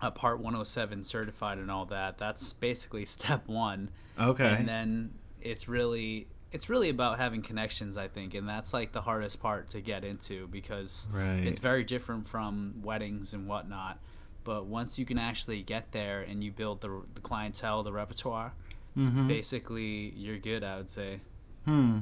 a 0.00 0.10
Part 0.10 0.38
107 0.40 1.02
certified 1.04 1.58
and 1.58 1.70
all 1.70 1.86
that. 1.86 2.18
That's 2.18 2.52
basically 2.52 3.04
step 3.18 3.46
one 3.48 3.90
okay. 4.18 4.46
and 4.58 4.68
then 4.68 5.14
it's 5.40 5.68
really 5.68 6.28
it's 6.52 6.68
really 6.68 6.88
about 6.88 7.18
having 7.18 7.42
connections 7.42 7.96
i 7.98 8.08
think 8.08 8.34
and 8.34 8.48
that's 8.48 8.72
like 8.72 8.90
the 8.92 9.00
hardest 9.00 9.38
part 9.38 9.70
to 9.70 9.80
get 9.80 10.02
into 10.04 10.46
because 10.48 11.06
Right. 11.12 11.46
it's 11.46 11.58
very 11.58 11.84
different 11.84 12.26
from 12.26 12.74
weddings 12.82 13.34
and 13.34 13.46
whatnot 13.46 13.98
but 14.44 14.64
once 14.66 14.98
you 14.98 15.04
can 15.04 15.18
actually 15.18 15.62
get 15.62 15.92
there 15.92 16.22
and 16.22 16.42
you 16.42 16.50
build 16.50 16.80
the, 16.80 17.02
the 17.14 17.20
clientele 17.20 17.82
the 17.84 17.92
repertoire 17.92 18.52
Mm-hmm. 18.96 19.28
basically 19.28 20.12
you're 20.16 20.38
good. 20.38 20.64
I 20.64 20.76
would 20.78 20.90
say. 20.90 21.20
Hmm. 21.64 21.98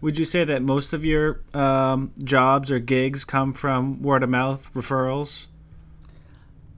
Would 0.00 0.18
you 0.18 0.24
say 0.24 0.44
that 0.44 0.62
most 0.62 0.92
of 0.94 1.04
your 1.04 1.42
um, 1.52 2.12
jobs 2.24 2.70
or 2.70 2.78
gigs 2.78 3.24
come 3.26 3.52
from 3.52 4.00
word 4.02 4.22
of 4.22 4.30
mouth 4.30 4.72
referrals? 4.72 5.48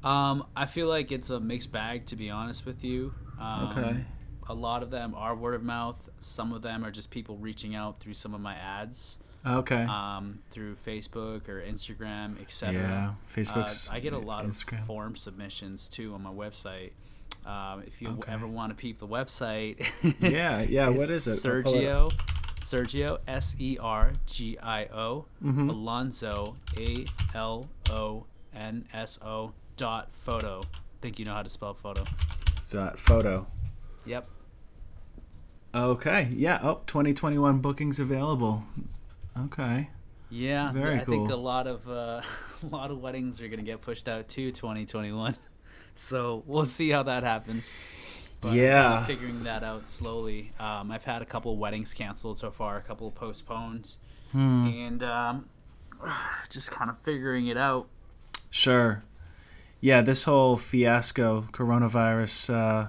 Um, 0.03 0.45
I 0.57 0.67
feel 0.67 0.89
like 0.89 1.13
it's 1.13 1.31
a 1.31 1.39
mixed 1.39 1.71
bag, 1.71 2.07
to 2.07 2.17
be 2.17 2.31
honest 2.31 2.67
with 2.67 2.83
you. 2.83 3.15
Um, 3.41 3.69
Okay. 3.69 4.05
A 4.49 4.55
lot 4.55 4.83
of 4.83 4.91
them 4.91 5.15
are 5.15 5.37
word 5.37 5.55
of 5.55 5.63
mouth. 5.63 6.09
Some 6.19 6.53
of 6.53 6.63
them 6.63 6.85
are 6.85 6.91
just 6.91 7.11
people 7.13 7.37
reaching 7.37 7.77
out 7.77 7.99
through 7.99 8.15
some 8.15 8.35
of 8.35 8.41
my 8.41 8.57
ads, 8.57 9.19
Okay. 9.47 9.85
um, 9.85 10.41
through 10.51 10.75
Facebook 10.85 11.49
or 11.49 11.63
Instagram, 11.63 12.41
etc. 12.41 12.75
yeah. 12.75 13.13
Facebook. 13.33 13.89
Uh, 13.89 13.95
I 13.95 14.01
get 14.01 14.15
a 14.15 14.19
lot 14.19 14.45
Instagram. 14.45 14.81
of 14.81 14.87
form 14.87 15.15
submissions 15.17 15.89
too 15.89 16.13
on 16.15 16.23
my 16.25 16.33
website. 16.33 16.91
Um, 17.47 17.83
if 17.87 18.01
you 18.01 18.09
Okay. 18.09 18.33
ever 18.33 18.47
want 18.47 18.71
to 18.71 18.77
peep 18.77 18.99
the 18.99 19.07
website, 19.09 19.85
Yeah, 20.21 20.61
yeah, 20.69 20.89
what 20.89 21.11
is 21.11 21.27
it? 21.27 21.45
I'll 21.45 21.55
it 21.57 21.65
Sergio, 21.65 22.13
Sergio 22.61 23.19
S 23.27 23.57
E 23.59 23.77
R 23.81 24.13
G 24.27 24.57
I 24.59 24.85
O 24.87 25.25
Mhm. 25.45 25.69
Alonso 25.69 26.57
A 26.77 27.05
L 27.35 27.69
O 27.91 28.25
N 28.55 28.85
S 28.93 29.19
O 29.23 29.53
dot 29.77 30.13
photo. 30.15 30.63
Think 31.01 31.19
you 31.19 31.25
know 31.25 31.35
how 31.35 31.43
to 31.43 31.49
spell 31.51 31.75
photo? 31.75 32.05
Dot 32.71 32.99
photo. 32.99 33.47
Yep. 34.07 34.29
Okay. 35.75 36.29
Yeah. 36.33 36.59
Oh, 36.63 36.81
2021 36.87 37.59
bookings 37.59 37.99
available. 37.99 38.63
Okay. 39.47 39.89
Yeah, 40.31 40.73
Very 40.73 40.95
I 41.01 41.05
think 41.05 41.29
cool. 41.29 41.35
a 41.35 41.41
lot 41.41 41.67
of 41.67 41.87
uh, 41.89 42.23
a 42.63 42.67
lot 42.67 42.91
of 42.91 43.01
weddings 43.01 43.41
are 43.41 43.49
gonna 43.49 43.63
get 43.63 43.81
pushed 43.83 44.09
out 44.09 44.29
to 44.29 44.53
2021. 44.53 45.35
So 45.95 46.43
we'll 46.47 46.65
see 46.67 46.91
how 46.91 47.03
that 47.05 47.23
happens. 47.23 47.75
But 48.41 48.51
I'm 48.53 48.57
Yeah. 48.57 49.05
figuring 49.07 49.45
that 49.45 49.63
out 49.63 49.87
slowly. 49.87 50.53
Um, 50.59 50.91
I've 50.91 51.05
had 51.05 51.23
a 51.23 51.25
couple 51.25 51.57
weddings 51.57 51.95
canceled 51.95 52.39
so 52.39 52.51
far, 52.51 52.77
a 52.77 52.81
couple 52.83 53.11
postponed, 53.11 53.95
Hmm. 54.33 54.67
and 54.67 55.03
um, 55.05 55.47
just 56.51 56.71
kind 56.71 56.91
of 56.91 56.99
figuring 56.99 57.47
it 57.47 57.57
out. 57.57 57.87
Sure. 58.51 59.03
Yeah, 59.81 60.01
this 60.03 60.25
whole 60.25 60.57
fiasco, 60.57 61.43
coronavirus, 61.53 62.53
uh, 62.55 62.89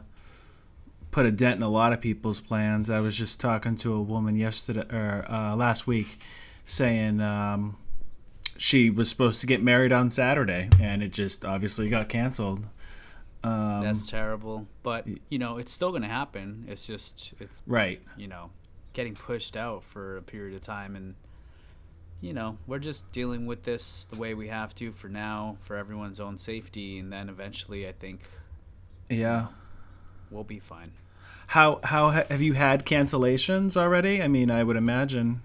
put 1.11 1.25
a 1.25 1.31
dent 1.31 1.57
in 1.57 1.63
a 1.63 1.69
lot 1.69 1.93
of 1.93 2.01
people's 2.01 2.39
plans. 2.39 2.89
I 2.89 2.99
was 2.99 3.15
just 3.17 3.39
talking 3.39 3.75
to 3.77 3.93
a 3.93 4.01
woman 4.01 4.35
yesterday 4.35 4.85
or 4.91 5.25
uh, 5.29 5.55
last 5.55 5.85
week, 5.87 6.19
saying 6.65 7.21
um, 7.21 7.77
she 8.57 8.89
was 8.89 9.09
supposed 9.09 9.41
to 9.41 9.47
get 9.47 9.61
married 9.61 9.91
on 9.91 10.09
Saturday, 10.09 10.69
and 10.79 11.03
it 11.03 11.13
just 11.13 11.45
obviously 11.45 11.89
got 11.89 12.09
canceled. 12.09 12.65
Um, 13.43 13.81
That's 13.83 14.07
terrible, 14.09 14.67
but 14.83 15.05
you 15.29 15.37
know 15.39 15.57
it's 15.57 15.71
still 15.71 15.91
gonna 15.91 16.07
happen. 16.07 16.65
It's 16.67 16.85
just 16.85 17.33
it's 17.39 17.61
right. 17.67 18.01
you 18.17 18.27
know 18.27 18.51
getting 18.93 19.15
pushed 19.15 19.57
out 19.57 19.83
for 19.83 20.17
a 20.17 20.21
period 20.21 20.55
of 20.55 20.61
time 20.61 20.95
and 20.95 21.15
you 22.21 22.31
know 22.31 22.57
we're 22.67 22.77
just 22.79 23.11
dealing 23.11 23.47
with 23.47 23.63
this 23.63 24.05
the 24.11 24.15
way 24.17 24.33
we 24.35 24.47
have 24.47 24.73
to 24.75 24.91
for 24.91 25.09
now 25.09 25.57
for 25.61 25.75
everyone's 25.75 26.19
own 26.19 26.37
safety 26.37 26.99
and 26.99 27.11
then 27.11 27.27
eventually 27.27 27.87
i 27.87 27.91
think 27.91 28.21
Yeah. 29.09 29.47
we'll 30.29 30.43
be 30.43 30.59
fine 30.59 30.91
How 31.47 31.79
how 31.83 32.11
ha- 32.11 32.23
have 32.29 32.41
you 32.43 32.53
had 32.53 32.85
cancellations 32.85 33.75
already? 33.75 34.21
I 34.21 34.27
mean, 34.27 34.51
I 34.51 34.63
would 34.63 34.77
imagine. 34.77 35.41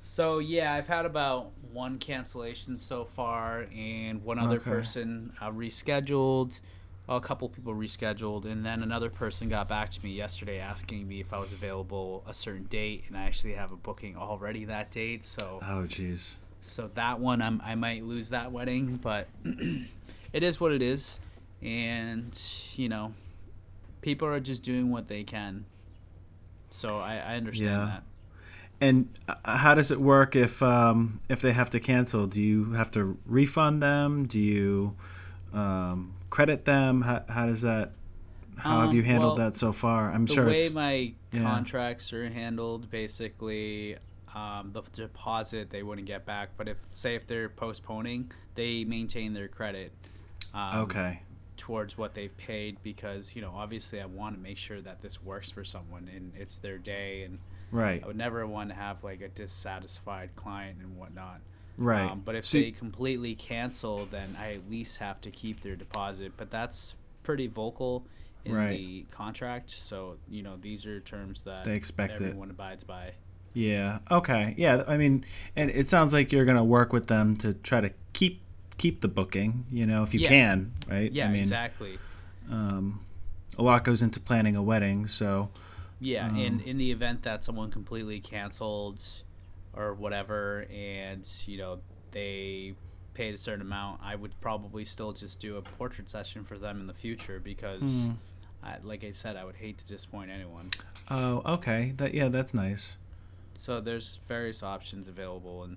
so 0.00 0.38
yeah 0.38 0.72
i've 0.72 0.88
had 0.88 1.04
about 1.04 1.52
one 1.72 1.98
cancellation 1.98 2.78
so 2.78 3.04
far 3.04 3.66
and 3.76 4.24
one 4.24 4.38
other 4.38 4.56
Okay. 4.56 4.70
person 4.70 5.30
uh, 5.42 5.50
rescheduled 5.50 6.58
a 7.08 7.20
couple 7.20 7.48
people 7.48 7.74
rescheduled 7.74 8.44
and 8.44 8.64
then 8.66 8.82
another 8.82 9.08
person 9.08 9.48
got 9.48 9.68
back 9.68 9.88
to 9.90 10.04
me 10.04 10.10
yesterday 10.12 10.58
asking 10.58 11.08
me 11.08 11.20
if 11.20 11.32
i 11.32 11.38
was 11.38 11.52
available 11.52 12.22
a 12.28 12.34
certain 12.34 12.64
date 12.64 13.04
and 13.08 13.16
i 13.16 13.22
actually 13.24 13.54
have 13.54 13.72
a 13.72 13.76
booking 13.76 14.16
already 14.16 14.66
that 14.66 14.90
date 14.90 15.24
so 15.24 15.58
Oh, 15.62 15.84
jeez. 15.86 16.34
so 16.60 16.90
that 16.94 17.18
one 17.18 17.40
I'm, 17.40 17.62
i 17.64 17.74
might 17.74 18.04
lose 18.04 18.28
that 18.30 18.52
wedding 18.52 18.96
but 19.02 19.26
it 20.32 20.42
is 20.42 20.60
what 20.60 20.72
it 20.72 20.82
is 20.82 21.18
and 21.62 22.38
you 22.76 22.88
know 22.90 23.14
people 24.02 24.28
are 24.28 24.40
just 24.40 24.62
doing 24.62 24.90
what 24.90 25.08
they 25.08 25.24
can 25.24 25.64
so 26.70 26.98
i, 26.98 27.14
I 27.16 27.36
understand 27.36 27.70
Yeah. 27.70 27.86
that 27.86 28.02
And 28.80 29.08
uh, 29.28 29.34
how 29.58 29.74
does 29.74 29.90
it 29.90 29.98
work 30.00 30.36
if 30.36 30.62
um, 30.62 31.18
if 31.28 31.40
they 31.40 31.50
have 31.52 31.68
to 31.70 31.80
cancel? 31.80 32.28
Do 32.28 32.40
you 32.40 32.74
have 32.74 32.92
to 32.92 33.18
refund 33.26 33.82
them? 33.82 34.24
Do 34.26 34.38
you 34.38 34.94
um, 35.52 36.12
credit 36.30 36.64
them? 36.64 37.02
How, 37.02 37.24
how 37.28 37.46
does 37.46 37.62
that? 37.62 37.92
How 38.56 38.80
have 38.80 38.90
Um, 38.90 38.96
you 38.96 39.02
handled 39.02 39.38
well, 39.38 39.50
that 39.50 39.56
so 39.56 39.72
far? 39.72 40.10
I'm 40.10 40.26
the 40.26 40.34
sure 40.34 40.44
The 40.44 40.50
way 40.50 40.56
it's 40.56 40.74
my 40.74 41.12
yeah. 41.32 41.42
contracts 41.42 42.12
are 42.12 42.28
handled 42.28 42.90
basically 42.90 43.96
um, 44.34 44.72
the 44.72 44.82
deposit 44.92 45.70
they 45.70 45.82
wouldn't 45.82 46.06
get 46.06 46.26
back 46.26 46.50
but 46.56 46.68
if 46.68 46.76
say 46.90 47.14
if 47.14 47.26
they're 47.26 47.48
postponing 47.48 48.30
they 48.56 48.84
maintain 48.84 49.32
their 49.32 49.48
credit 49.48 49.92
um, 50.52 50.82
okay. 50.82 51.22
towards 51.56 51.96
what 51.96 52.14
they've 52.14 52.36
paid 52.36 52.76
because 52.82 53.34
you 53.34 53.40
know 53.40 53.52
obviously 53.56 54.00
i 54.00 54.04
want 54.06 54.34
to 54.34 54.40
make 54.40 54.58
sure 54.58 54.80
that 54.82 55.00
this 55.00 55.22
works 55.22 55.50
for 55.50 55.64
someone 55.64 56.10
and 56.14 56.32
it's 56.36 56.58
their 56.58 56.78
day 56.78 57.22
and 57.22 57.38
Right. 57.70 58.02
I 58.02 58.06
would 58.06 58.16
never 58.16 58.46
want 58.46 58.70
to 58.70 58.74
have 58.74 59.04
like 59.04 59.20
a 59.20 59.28
dissatisfied 59.28 60.30
client 60.36 60.78
and 60.80 60.96
whatnot. 60.96 61.40
Right. 61.78 62.10
Um, 62.10 62.20
but 62.24 62.34
if 62.34 62.44
So- 62.44 62.58
they 62.58 62.70
completely 62.72 63.34
cancel, 63.34 64.04
then 64.06 64.36
I 64.38 64.54
at 64.54 64.68
least 64.68 64.98
have 64.98 65.20
to 65.22 65.30
keep 65.30 65.60
their 65.62 65.76
deposit. 65.76 66.32
But 66.36 66.50
that's 66.50 66.94
pretty 67.22 67.46
vocal 67.46 68.04
in 68.44 68.52
Right. 68.54 68.76
the 68.76 69.06
contract. 69.10 69.70
So 69.70 70.16
you 70.28 70.42
know 70.42 70.56
these 70.60 70.84
are 70.86 71.00
terms 71.00 71.42
that 71.44 71.64
They 71.64 71.74
expect 71.74 72.14
it. 72.20 72.24
everyone 72.24 72.50
abides 72.50 72.84
by. 72.84 73.12
Yeah. 73.54 74.00
Okay. 74.10 74.54
Yeah. 74.58 74.82
I 74.86 74.96
mean, 74.96 75.24
and 75.56 75.70
it 75.70 75.88
sounds 75.88 76.12
like 76.12 76.32
you're 76.32 76.44
gonna 76.44 76.64
work 76.64 76.92
with 76.92 77.06
them 77.06 77.36
to 77.38 77.54
try 77.54 77.80
to 77.80 77.90
keep 78.12 78.42
keep 78.76 79.00
the 79.00 79.08
booking. 79.08 79.64
You 79.70 79.86
know, 79.86 80.02
if 80.04 80.14
you 80.14 80.20
Yeah. 80.20 80.28
can, 80.28 80.72
right? 80.88 81.10
Yeah, 81.12 81.26
I 81.26 81.30
mean, 81.30 81.40
exactly. 81.40 81.98
um, 82.50 83.00
a 83.58 83.62
lot 83.62 83.82
goes 83.84 84.02
into 84.02 84.20
planning 84.20 84.54
a 84.56 84.62
wedding, 84.62 85.06
so 85.06 85.50
Yeah, 86.00 86.28
Um, 86.28 86.36
in 86.36 86.60
in 86.60 86.78
the 86.78 86.92
event 86.92 87.22
that 87.24 87.42
someone 87.42 87.72
completely 87.72 88.20
canceled 88.20 89.02
or 89.78 89.94
whatever, 89.94 90.66
and 90.72 91.26
you 91.46 91.56
know 91.58 91.78
they 92.10 92.74
paid 93.14 93.34
a 93.34 93.38
certain 93.38 93.62
amount, 93.62 94.00
I 94.02 94.14
would 94.14 94.38
probably 94.40 94.84
still 94.84 95.12
just 95.12 95.40
do 95.40 95.56
a 95.56 95.62
portrait 95.62 96.08
session 96.10 96.44
for 96.44 96.56
them 96.56 96.80
in 96.80 96.86
the 96.86 96.94
future 96.94 97.40
because, 97.40 97.80
Hmm. 97.80 98.10
I, 98.62 98.76
like 98.84 99.02
I 99.04 99.10
said, 99.12 99.36
I 99.36 99.44
would 99.44 99.56
hate 99.56 99.78
to 99.78 99.86
disappoint 99.86 100.30
anyone. 100.30 100.68
oh, 101.10 101.42
okay. 101.54 101.92
That 101.96 102.12
yeah, 102.14 102.28
that's 102.28 102.54
nice. 102.54 102.96
So 103.54 103.80
there's 103.80 104.18
various 104.28 104.62
options 104.62 105.08
available, 105.08 105.64
and 105.64 105.76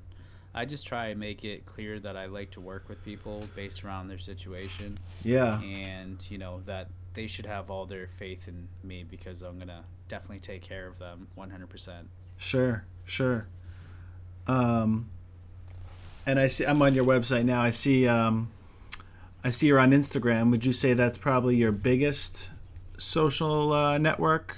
I 0.53 0.65
just 0.65 0.85
try 0.85 1.07
and 1.07 1.19
make 1.19 1.43
it 1.43 1.65
clear 1.65 1.99
that 1.99 2.15
I 2.17 2.25
like 2.25 2.51
to 2.51 2.61
work 2.61 2.89
with 2.89 3.03
people 3.05 3.43
based 3.55 3.83
around 3.83 4.07
their 4.07 4.19
situation, 4.19 4.97
Yeah. 5.23 5.59
and 5.61 6.23
you 6.29 6.37
know 6.37 6.61
that 6.65 6.89
they 7.13 7.27
should 7.27 7.45
have 7.45 7.69
all 7.71 7.85
their 7.85 8.07
faith 8.07 8.47
in 8.47 8.67
me 8.83 9.03
because 9.03 9.41
I'm 9.41 9.57
gonna 9.59 9.83
definitely 10.07 10.39
take 10.39 10.61
care 10.61 10.87
of 10.87 10.97
them 10.99 11.27
100%. 11.37 12.07
Sure, 12.37 12.85
sure. 13.05 13.47
Um, 14.51 15.09
and 16.25 16.39
I 16.39 16.47
see 16.47 16.65
I'm 16.65 16.81
on 16.81 16.93
your 16.93 17.05
website 17.05 17.45
now. 17.45 17.61
I 17.61 17.71
see 17.71 18.07
um, 18.07 18.51
I 19.43 19.49
see 19.49 19.67
you're 19.67 19.79
on 19.79 19.91
Instagram. 19.91 20.51
Would 20.51 20.65
you 20.65 20.73
say 20.73 20.93
that's 20.93 21.17
probably 21.17 21.55
your 21.55 21.71
biggest 21.71 22.51
social 22.97 23.73
uh, 23.73 23.97
network? 23.97 24.57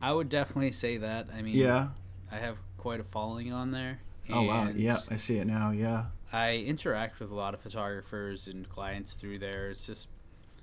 I 0.00 0.12
would 0.12 0.28
definitely 0.28 0.70
say 0.72 0.98
that. 0.98 1.28
I 1.34 1.42
mean, 1.42 1.56
Yeah. 1.56 1.88
I 2.32 2.36
have 2.36 2.56
quite 2.78 3.00
a 3.00 3.04
following 3.04 3.52
on 3.52 3.70
there. 3.70 3.98
Oh 4.30 4.42
wow. 4.42 4.70
Yeah, 4.74 5.00
I 5.10 5.16
see 5.16 5.38
it 5.38 5.46
now. 5.46 5.72
Yeah. 5.72 6.04
I 6.32 6.58
interact 6.58 7.18
with 7.18 7.30
a 7.32 7.34
lot 7.34 7.54
of 7.54 7.60
photographers 7.60 8.46
and 8.46 8.68
clients 8.68 9.14
through 9.14 9.40
there. 9.40 9.70
It's 9.70 9.84
just, 9.84 10.08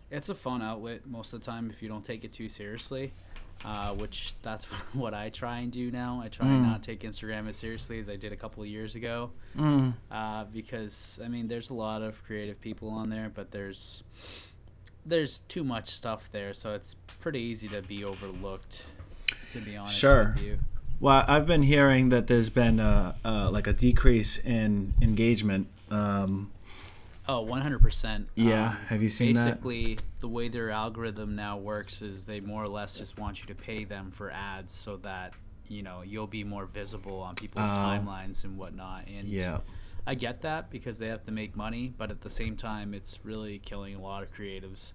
it's 0.10 0.30
a 0.30 0.36
fun 0.36 0.62
outlet 0.62 1.06
most 1.06 1.34
of 1.34 1.42
the 1.42 1.46
time 1.46 1.70
if 1.70 1.84
you 1.84 1.90
don't 1.90 2.06
take 2.06 2.24
it 2.24 2.32
too 2.32 2.48
seriously. 2.48 3.12
Uh, 3.66 3.92
which 3.96 4.34
that's 4.44 4.66
what 4.94 5.14
I 5.14 5.30
try 5.30 5.60
and 5.60 5.72
do 5.72 5.90
now. 5.92 6.22
I 6.24 6.30
try 6.30 6.48
and 6.48 6.66
Mm. 6.66 6.70
not 6.70 6.84
take 6.84 7.02
Instagram 7.02 7.50
as 7.50 7.56
seriously 7.58 7.98
as 8.00 8.08
I 8.08 8.16
did 8.16 8.32
a 8.32 8.36
couple 8.36 8.62
of 8.64 8.70
years 8.70 8.96
ago. 8.96 9.32
Mm. 9.58 9.94
uh, 10.12 10.44
because 10.54 11.20
I 11.24 11.28
mean, 11.28 11.48
there's 11.48 11.70
a 11.72 11.74
lot 11.74 12.02
of 12.04 12.24
creative 12.24 12.62
people 12.62 12.90
on 12.90 13.10
there, 13.10 13.32
but 13.34 13.52
there's 13.52 14.04
there's 15.06 15.40
too 15.48 15.64
much 15.64 15.90
stuff 15.90 16.30
there, 16.32 16.54
so 16.54 16.74
it's 16.74 16.96
pretty 17.20 17.40
easy 17.40 17.68
to 17.70 17.82
be 17.82 18.04
overlooked. 18.04 18.86
To 19.54 19.60
be 19.62 19.78
honest 19.78 19.98
Sure. 19.98 20.34
with 20.36 20.44
you, 20.44 20.60
Well, 21.00 21.24
I've 21.28 21.48
been 21.48 21.64
hearing 21.64 22.10
that 22.10 22.28
there's 22.28 22.50
been 22.50 22.80
uh, 22.80 23.14
uh, 23.24 23.50
like 23.50 23.66
a 23.68 23.74
decrease 23.74 24.38
in 24.40 24.94
engagement. 25.02 25.68
Um, 25.90 26.52
oh, 27.28 27.42
100 27.42 27.80
percent. 27.82 28.28
yeah. 28.36 28.76
Have 28.88 29.02
you 29.04 29.10
seen 29.10 29.36
that? 29.36 29.46
Basically, 29.62 29.98
the 30.20 30.28
way 30.28 30.48
their 30.50 30.70
algorithm 30.72 31.36
now 31.36 31.58
works 31.58 32.02
is 32.02 32.26
they 32.26 32.40
more 32.40 32.64
or 32.64 32.68
less 32.68 32.98
just 32.98 33.18
want 33.20 33.40
you 33.42 33.48
to 33.48 33.56
pay 33.56 33.84
them 33.84 34.12
for 34.12 34.32
ads 34.32 34.74
so 34.74 34.98
that 34.98 35.34
you 35.70 35.84
know 35.84 36.02
you'll 36.02 36.28
be 36.28 36.44
more 36.44 36.66
visible 36.66 37.20
on 37.22 37.36
people's 37.36 37.70
Oh. 37.70 37.74
timelines 37.74 38.44
and 38.44 38.58
whatnot. 38.58 39.08
And 39.08 39.28
Yeah. 39.28 39.60
I 40.06 40.16
get 40.16 40.42
that 40.44 40.70
because 40.70 40.98
they 41.00 41.08
have 41.08 41.26
to 41.26 41.32
make 41.34 41.56
money, 41.58 41.94
but 41.98 42.12
at 42.12 42.22
the 42.22 42.30
same 42.30 42.56
time, 42.56 42.94
it's 42.94 43.20
really 43.26 43.60
killing 43.60 43.94
a 43.96 44.00
lot 44.02 44.24
of 44.24 44.34
creatives. 44.34 44.94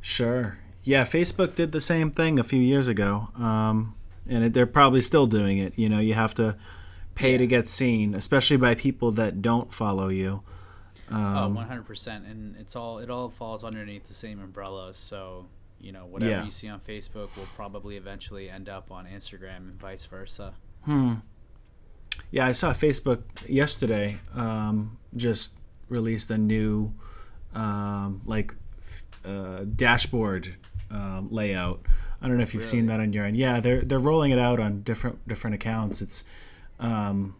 Sure. 0.00 0.58
Yeah, 0.82 1.04
Facebook 1.04 1.54
did 1.54 1.72
the 1.72 1.80
same 1.80 2.10
thing 2.10 2.38
a 2.38 2.44
few 2.44 2.60
years 2.60 2.88
ago, 2.88 3.28
um, 3.36 3.94
and 4.28 4.44
it, 4.44 4.52
they're 4.52 4.66
probably 4.66 5.00
still 5.00 5.26
doing 5.26 5.58
it. 5.58 5.72
You 5.76 5.88
know, 5.88 5.98
you 5.98 6.14
have 6.14 6.34
to 6.34 6.56
pay 7.14 7.32
Yeah. 7.32 7.38
to 7.38 7.46
get 7.46 7.66
seen, 7.66 8.14
especially 8.14 8.56
by 8.58 8.74
people 8.74 9.10
that 9.12 9.40
don't 9.42 9.72
follow 9.72 10.08
you. 10.08 10.42
Oh, 11.10 11.14
Um, 11.16 11.56
100%. 11.56 12.30
And 12.30 12.56
it's 12.56 12.76
all 12.76 12.98
it 12.98 13.10
all 13.10 13.28
falls 13.30 13.64
underneath 13.64 14.06
the 14.08 14.14
same 14.14 14.40
umbrella. 14.40 14.92
So, 14.94 15.46
you 15.80 15.92
know, 15.92 16.06
whatever 16.06 16.30
Yeah. 16.32 16.44
you 16.44 16.50
see 16.50 16.68
on 16.68 16.80
Facebook 16.80 17.36
will 17.36 17.48
probably 17.56 17.96
eventually 17.96 18.48
end 18.50 18.68
up 18.68 18.90
on 18.90 19.06
Instagram 19.06 19.56
and 19.58 19.80
vice 19.80 20.06
versa. 20.06 20.54
Hmm. 20.84 21.14
Yeah, 22.30 22.46
I 22.46 22.52
saw 22.52 22.72
Facebook 22.72 23.22
yesterday. 23.48 24.18
Um, 24.34 24.98
just 25.16 25.52
released 25.88 26.30
a 26.30 26.38
new, 26.38 26.92
um, 27.54 28.22
like, 28.24 28.54
uh, 29.24 29.64
dashboard 29.76 30.56
um, 30.90 31.28
layout. 31.30 31.80
I 32.22 32.28
don't 32.28 32.36
know 32.36 32.42
if 32.42 32.54
you've 32.54 32.64
seen 32.64 32.86
that 32.86 33.00
on 33.00 33.12
your 33.12 33.24
end. 33.26 33.36
Yeah, 33.36 33.60
they're 33.60 33.82
they're 33.82 33.98
rolling 33.98 34.30
it 34.32 34.38
out 34.38 34.58
on 34.60 34.82
different 34.82 35.26
different 35.28 35.54
accounts. 35.54 36.00
It's, 36.00 36.24
um, 36.78 37.34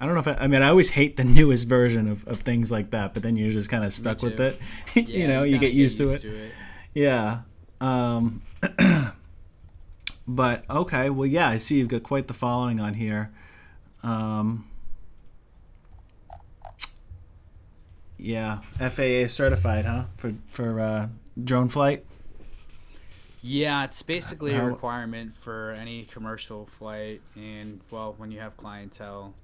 I 0.00 0.06
don't 0.06 0.14
know 0.14 0.20
if 0.20 0.28
I, 0.28 0.44
I 0.44 0.46
mean 0.46 0.62
I 0.62 0.68
always 0.68 0.88
hate 0.88 1.16
the 1.16 1.24
newest 1.24 1.68
version 1.68 2.08
of, 2.08 2.26
of 2.26 2.40
things 2.40 2.72
like 2.72 2.90
that, 2.92 3.12
but 3.12 3.22
then 3.22 3.36
you're 3.36 3.52
just 3.52 3.68
kind 3.68 3.84
of 3.84 3.92
stuck 3.92 4.22
with 4.22 4.40
it. 4.40 4.58
Yeah, 4.94 5.02
you 5.04 5.28
know, 5.28 5.42
you 5.42 5.52
kinda 5.52 5.66
get 5.66 5.74
used, 5.74 5.98
to, 5.98 6.12
it. 6.12 6.24
it. 6.24 6.52
Yeah. 6.94 7.40
Um, 7.80 8.42
but 10.26 10.64
okay, 10.70 11.10
well, 11.10 11.26
yeah, 11.26 11.48
I 11.48 11.58
see 11.58 11.76
you've 11.76 11.88
got 11.88 12.02
quite 12.02 12.26
the 12.26 12.34
following 12.34 12.80
on 12.80 12.94
here. 12.94 13.30
Um, 14.02 14.66
yeah, 18.16 18.60
FAA 18.78 19.26
certified, 19.26 19.84
huh? 19.84 20.04
For 20.16 20.34
for 20.50 20.80
uh, 20.80 21.08
drone 21.42 21.68
flight. 21.68 22.04
Yeah, 23.42 23.84
it's 23.84 24.02
basically 24.02 24.54
a 24.54 24.62
requirement 24.62 25.34
for 25.34 25.72
any 25.72 26.04
commercial 26.04 26.66
flight, 26.66 27.22
and 27.36 27.80
well, 27.90 28.14
when 28.18 28.30
you 28.30 28.40
have 28.40 28.54
clientele, 28.58 29.34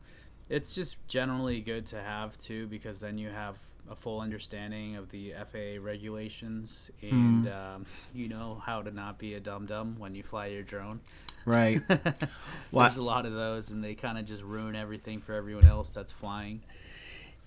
it's 0.48 0.74
just 0.74 0.96
generally 1.08 1.60
good 1.60 1.86
to 1.86 2.00
have 2.02 2.36
too, 2.38 2.66
because 2.68 3.00
then 3.00 3.18
you 3.18 3.28
have 3.30 3.56
a 3.90 3.94
full 3.94 4.20
understanding 4.20 4.96
of 4.96 5.08
the 5.10 5.32
FAA 5.52 5.80
regulations, 5.80 6.90
and 7.02 7.46
um, 7.48 7.86
you 8.14 8.28
know 8.28 8.60
how 8.64 8.82
to 8.82 8.90
not 8.90 9.18
be 9.18 9.34
a 9.34 9.40
dum 9.40 9.66
dum 9.66 9.94
when 9.98 10.14
you 10.14 10.22
fly 10.22 10.46
your 10.46 10.62
drone. 10.62 11.00
Right. 11.44 11.80
There's 12.72 12.96
a 12.96 13.02
lot 13.02 13.26
of 13.26 13.32
those, 13.32 13.70
and 13.70 13.82
they 13.84 13.94
kind 13.94 14.18
of 14.18 14.24
just 14.24 14.42
ruin 14.42 14.74
everything 14.74 15.20
for 15.20 15.34
everyone 15.34 15.66
else 15.66 15.90
that's 15.90 16.10
flying. 16.12 16.60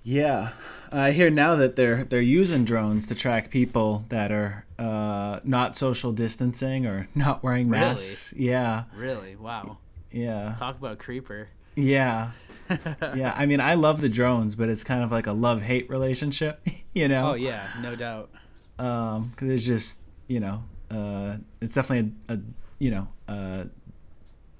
Yeah, 0.01 0.51
I 0.93 1.11
hear 1.11 1.29
now 1.29 1.55
that 1.57 1.75
they're 1.75 2.05
they're 2.05 2.21
using 2.21 2.63
drones 2.63 3.05
to 3.07 3.15
track 3.15 3.49
people 3.49 4.05
that 4.07 4.31
are 4.31 4.65
uh, 4.79 5.41
not 5.43 5.75
social 5.75 6.13
distancing 6.13 6.85
or 6.87 7.09
not 7.15 7.43
wearing 7.43 7.67
Really? 7.69 7.83
masks. 7.85 8.33
Yeah, 8.37 8.83
Really? 8.95 9.35
Wow. 9.35 9.77
yeah, 10.11 10.55
Talk 10.57 10.77
about 10.77 10.99
creeper. 10.99 11.49
yeah. 11.75 12.31
Yeah, 13.15 13.33
I 13.37 13.45
mean, 13.45 13.59
I 13.61 13.73
love 13.75 14.01
the 14.01 14.09
drones, 14.09 14.55
but 14.55 14.69
it's 14.69 14.83
kind 14.83 15.03
of 15.03 15.11
like 15.11 15.27
a 15.27 15.33
love 15.33 15.61
hate 15.61 15.89
relationship, 15.89 16.65
you 16.93 17.07
know? 17.07 17.31
Oh 17.31 17.33
yeah, 17.33 17.67
no 17.81 17.95
doubt. 17.95 18.29
Um, 18.77 19.33
it's 19.41 19.65
just, 19.65 19.99
you 20.27 20.39
know, 20.39 20.63
uh, 20.91 21.37
it's 21.61 21.75
definitely 21.75 22.13
a, 22.29 22.33
a 22.35 22.39
you 22.79 22.91
know, 22.91 23.07
a 23.27 23.67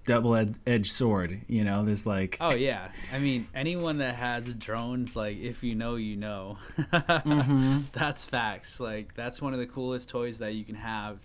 double 0.05 0.35
edged 0.65 0.91
sword. 0.91 1.41
You 1.47 1.63
know, 1.63 1.83
there's 1.83 2.05
like, 2.05 2.37
Oh 2.41 2.53
yeah, 2.55 2.91
I 3.13 3.19
mean 3.19 3.47
anyone 3.53 3.99
that 3.99 4.15
has 4.15 4.53
drones, 4.55 5.15
like 5.15 5.37
if 5.37 5.63
you 5.63 5.75
know, 5.75 5.95
you 5.95 6.15
know. 6.15 6.57
Mhm. 6.91 7.83
That's 7.93 8.25
facts. 8.25 8.79
Like 8.79 9.13
that's 9.15 9.41
one 9.41 9.53
of 9.53 9.59
the 9.59 9.67
coolest 9.67 10.09
toys 10.09 10.39
that 10.39 10.53
you 10.53 10.65
can 10.65 10.75
have, 10.75 11.19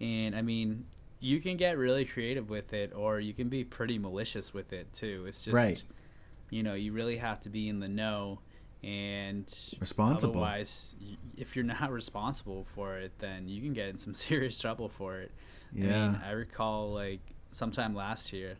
and 0.00 0.36
I 0.36 0.42
mean 0.42 0.84
you 1.20 1.40
can 1.40 1.56
get 1.56 1.76
really 1.76 2.04
creative 2.04 2.48
with 2.48 2.72
it, 2.72 2.92
or 2.94 3.18
you 3.18 3.34
can 3.34 3.48
be 3.48 3.64
pretty 3.64 3.98
malicious 3.98 4.54
with 4.54 4.72
it 4.72 4.92
too. 4.92 5.24
It's 5.26 5.42
just, 5.44 5.54
Right. 5.54 5.82
You 6.50 6.62
know, 6.62 6.74
you 6.74 6.92
really 6.92 7.16
have 7.16 7.40
to 7.40 7.48
be 7.48 7.68
in 7.68 7.80
the 7.80 7.88
know, 7.88 8.40
and 8.82 9.46
Responsible. 9.80 10.42
Otherwise, 10.42 10.94
if 11.36 11.56
you're 11.56 11.64
not 11.64 11.90
responsible 11.90 12.64
for 12.74 12.98
it, 12.98 13.12
then 13.18 13.48
you 13.48 13.60
can 13.60 13.72
get 13.72 13.88
in 13.88 13.98
some 13.98 14.14
serious 14.26 14.58
trouble 14.58 14.88
for 14.88 15.20
it. 15.20 15.32
I 15.80 15.86
yeah, 15.86 16.08
mean, 16.10 16.20
I 16.24 16.30
recall 16.32 16.92
like 16.92 17.20
sometime 17.50 17.94
last 17.94 18.32
year, 18.32 18.56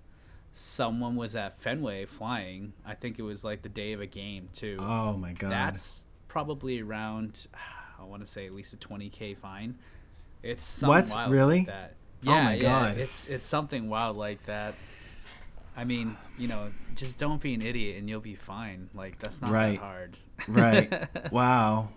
someone 0.53 1.17
was 1.17 1.37
at 1.37 1.59
Fenway 1.59 2.07
flying. 2.07 2.73
I 2.85 2.95
think 2.95 3.19
it 3.19 3.23
was 3.23 3.45
like 3.45 3.63
the 3.63 3.69
day 3.69 3.93
of 3.93 4.01
a 4.01 4.07
game 4.07 4.49
too. 4.53 4.77
oh 4.81 5.17
my 5.17 5.33
god, 5.33 5.51
That's 5.53 6.07
probably 6.29 6.81
around, 6.81 7.47
I 7.99 8.05
want 8.05 8.23
to 8.23 8.27
say 8.27 8.47
at 8.47 8.53
least 8.55 8.75
a 8.75 8.77
20k 8.77 9.37
fine. 9.37 9.79
It's 10.43 10.83
What? 10.83 11.09
wild 11.15 11.33
Really? 11.33 11.59
like 11.59 11.67
that. 11.67 11.93
Oh 12.27 12.33
Yeah, 12.33 12.43
my 12.43 12.55
yeah, 12.55 12.61
God. 12.61 12.99
It's 12.99 13.27
it's 13.27 13.47
something 13.47 13.89
wild 13.89 14.17
like 14.17 14.45
that. 14.47 14.75
I 15.79 15.85
mean, 15.85 16.17
you 16.37 16.49
know, 16.49 16.73
just 16.97 17.19
don't 17.19 17.41
be 17.41 17.55
an 17.55 17.63
idiot 17.63 17.99
and 17.99 18.09
you'll 18.09 18.21
be 18.21 18.35
fine. 18.35 18.91
Like 18.95 19.21
that's 19.21 19.41
not 19.41 19.51
Right. 19.53 19.79
that 19.79 19.85
hard. 19.85 20.17
right? 20.49 21.33
wow, 21.33 21.91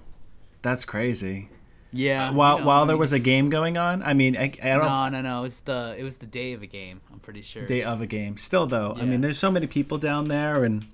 that's 0.62 0.86
crazy. 0.86 1.50
yeah. 1.92 2.30
Uh, 2.30 2.34
while 2.34 2.54
you 2.56 2.62
know, 2.62 2.68
while 2.68 2.84
I 2.84 2.86
there 2.86 2.96
mean- 2.96 3.00
was 3.00 3.14
a 3.14 3.20
game 3.20 3.50
going 3.50 3.78
on, 3.78 4.04
I 4.04 4.14
mean, 4.14 4.38
I, 4.38 4.52
I 4.64 4.78
don't. 4.78 4.86
no, 4.86 5.10
no, 5.10 5.22
no. 5.22 5.40
It 5.40 5.42
was 5.42 5.60
the 5.62 5.96
it 5.98 6.04
was 6.04 6.18
the 6.18 6.28
day 6.28 6.54
of 6.54 6.62
a 6.62 6.68
game. 6.68 7.02
I'm 7.12 7.20
pretty 7.20 7.42
sure. 7.42 7.66
day 7.66 7.82
of 7.84 8.02
a 8.02 8.06
game. 8.08 8.38
Still 8.38 8.68
though, 8.68 8.96
I 9.00 9.04
mean, 9.06 9.22
there's 9.22 9.40
so 9.40 9.50
many 9.50 9.66
people 9.68 9.98
down 9.98 10.26
there, 10.26 10.64
and 10.64 10.84
you 10.84 10.90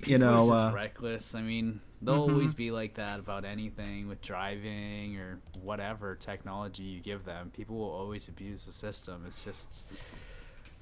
People 0.00 0.14
are 0.14 0.18
know, 0.36 0.36
just 0.38 0.50
uh, 0.52 0.72
reckless. 0.74 1.34
I 1.34 1.42
mean, 1.42 1.80
they'll 2.00 2.28
Mhm. 2.28 2.32
always 2.32 2.54
be 2.54 2.70
like 2.70 2.94
that 2.94 3.18
about 3.18 3.44
anything 3.44 4.08
with 4.08 4.22
driving 4.22 5.16
or 5.18 5.38
whatever 5.62 6.14
technology 6.14 6.82
you 6.84 7.00
give 7.00 7.24
them. 7.24 7.50
People 7.54 7.76
will 7.76 7.90
always 7.90 8.28
abuse 8.28 8.64
the 8.66 8.72
system. 8.72 9.24
It's 9.26 9.44
just, 9.44 9.84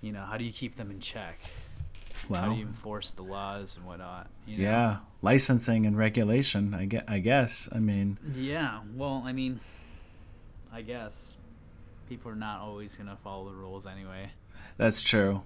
you 0.04 0.12
know, 0.12 0.24
how 0.24 0.36
do 0.36 0.44
you 0.44 0.52
keep 0.52 0.76
them 0.76 0.90
in 0.90 1.00
check? 1.00 1.38
How 2.30 2.52
do 2.52 2.54
you 2.58 2.62
enforce 2.66 3.10
the 3.10 3.22
laws 3.22 3.76
and 3.76 3.84
whatnot? 3.86 4.28
You 4.46 4.58
know? 4.58 4.64
yeah, 4.64 4.96
licensing 5.20 5.84
and 5.86 5.96
regulation. 5.96 6.72
I 6.74 6.86
get. 6.86 7.04
I 7.08 7.18
guess. 7.18 7.68
I 7.72 7.78
mean, 7.78 8.18
Yeah. 8.34 8.80
Well, 8.94 9.22
I 9.26 9.32
mean, 9.32 9.60
I 10.72 10.82
guess 10.82 11.36
people 12.08 12.30
are 12.30 12.34
not 12.36 12.60
always 12.60 12.94
gonna 12.94 13.16
follow 13.22 13.50
the 13.50 13.54
rules 13.56 13.86
anyway. 13.86 14.30
that's 14.76 15.02
true. 15.02 15.42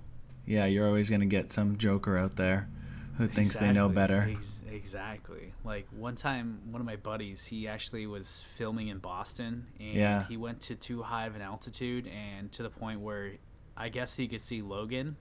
Yeah, 0.46 0.66
you're 0.66 0.86
always 0.86 1.10
gonna 1.10 1.26
get 1.26 1.50
some 1.50 1.76
joker 1.78 2.16
out 2.16 2.36
there 2.36 2.68
who 3.16 3.26
thinks 3.26 3.58
they 3.58 3.72
know 3.72 3.88
better. 3.88 4.28
ex- 4.30 4.62
exactly. 4.70 5.52
Like 5.64 5.86
one 5.96 6.14
time, 6.14 6.60
one 6.70 6.80
of 6.80 6.86
my 6.86 6.94
buddies, 6.96 7.44
he 7.44 7.66
actually 7.66 8.06
was 8.06 8.44
filming 8.56 8.88
in 8.88 8.98
Boston, 8.98 9.66
and 9.80 9.94
Yeah. 9.94 10.26
he 10.28 10.36
went 10.36 10.60
to 10.62 10.76
too 10.76 11.02
high 11.02 11.26
of 11.26 11.34
an 11.34 11.42
altitude, 11.42 12.06
and 12.06 12.50
to 12.52 12.62
the 12.62 12.70
point 12.70 13.00
where 13.00 13.32
I 13.78 13.88
guess 13.88 14.14
he 14.16 14.26
could 14.28 14.40
see 14.40 14.60
Logan. 14.60 15.16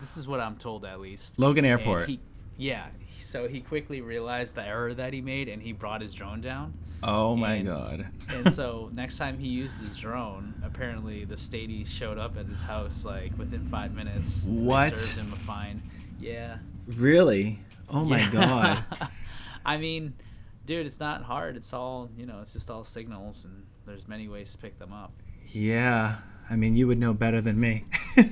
This 0.00 0.16
is 0.16 0.26
what 0.26 0.40
I'm 0.40 0.56
told, 0.56 0.84
at 0.84 1.00
least. 1.00 1.38
Logan 1.38 1.64
Airport. 1.64 2.08
he- 2.08 2.20
yeah. 2.58 2.86
So 3.20 3.46
he 3.48 3.60
quickly 3.60 4.00
realized 4.00 4.54
the 4.56 4.62
error 4.66 4.92
that 4.94 5.12
he 5.12 5.20
made, 5.20 5.48
and 5.48 5.62
he 5.62 5.72
brought 5.72 6.00
his 6.02 6.12
drone 6.12 6.40
down. 6.40 6.74
oh 7.02 7.34
my 7.36 7.54
and- 7.54 7.66
god. 7.66 8.06
and 8.28 8.52
so 8.52 8.90
next 8.92 9.16
time 9.16 9.38
he 9.38 9.48
used 9.48 9.80
his 9.80 9.94
drone, 9.96 10.52
apparently 10.64 11.24
the 11.24 11.36
statey 11.36 11.86
showed 11.86 12.18
up 12.18 12.36
at 12.36 12.44
his 12.46 12.60
house 12.60 13.04
like 13.04 13.36
within 13.38 13.66
five 13.68 13.94
minutes. 13.94 14.42
What? 14.44 14.98
Served 14.98 15.26
him 15.28 15.32
a 15.32 15.36
fine. 15.36 15.82
Yeah. 16.18 16.58
Really? 16.96 17.60
Oh 17.88 18.04
my 18.04 18.18
Yeah. 18.18 18.30
god. 18.30 18.84
I 19.64 19.76
mean, 19.76 20.12
dude, 20.66 20.84
it's 20.86 21.00
not 21.00 21.22
hard. 21.22 21.56
It's 21.56 21.72
all 21.72 22.10
you 22.18 22.26
know. 22.26 22.40
It's 22.40 22.52
just 22.52 22.68
all 22.70 22.84
signals, 22.84 23.44
and 23.46 23.64
there's 23.86 24.06
many 24.08 24.28
ways 24.28 24.52
to 24.52 24.58
pick 24.58 24.78
them 24.78 24.92
up. 24.92 25.12
Yeah. 25.48 26.16
I 26.50 26.56
mean, 26.56 26.74
you 26.74 26.86
would 26.88 26.98
know 26.98 27.14
better 27.14 27.40
than 27.40 27.60
me. 27.60 27.84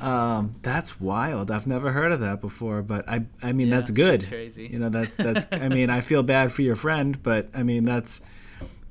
um, 0.00 0.54
that's 0.62 1.00
wild. 1.00 1.50
I've 1.50 1.66
never 1.66 1.92
heard 1.92 2.12
of 2.12 2.20
that 2.20 2.40
before, 2.40 2.82
but 2.82 3.08
I 3.08 3.24
I 3.42 3.52
mean 3.52 3.68
Yeah, 3.68 3.76
that's 3.76 3.90
good. 3.90 4.26
crazy. 4.28 4.66
You 4.66 4.78
know, 4.78 4.88
that's 4.88 5.16
that's 5.16 5.46
I 5.52 5.68
mean, 5.68 5.90
I 5.90 6.00
feel 6.00 6.22
bad 6.22 6.52
for 6.52 6.62
your 6.62 6.76
friend, 6.76 7.20
but 7.22 7.48
I 7.54 7.62
mean, 7.62 7.84
that's 7.84 8.20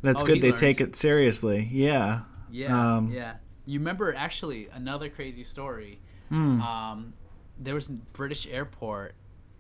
that's 0.02 0.24
Oh, 0.24 0.26
good 0.26 0.36
he 0.36 0.42
they 0.42 0.52
take 0.52 0.82
it 0.82 0.96
seriously. 0.96 1.70
Yeah. 1.72 2.22
yeah, 2.50 2.96
Um, 2.98 3.12
yeah. 3.12 3.34
You 3.66 3.80
remember 3.80 4.14
actually 4.16 4.68
another 4.74 5.10
crazy 5.10 5.44
story? 5.44 6.00
Hmm. 6.30 6.62
Um, 6.62 7.14
there 7.60 7.76
was 7.76 7.90
a 7.90 7.94
British 7.94 8.48
airport, 8.48 9.14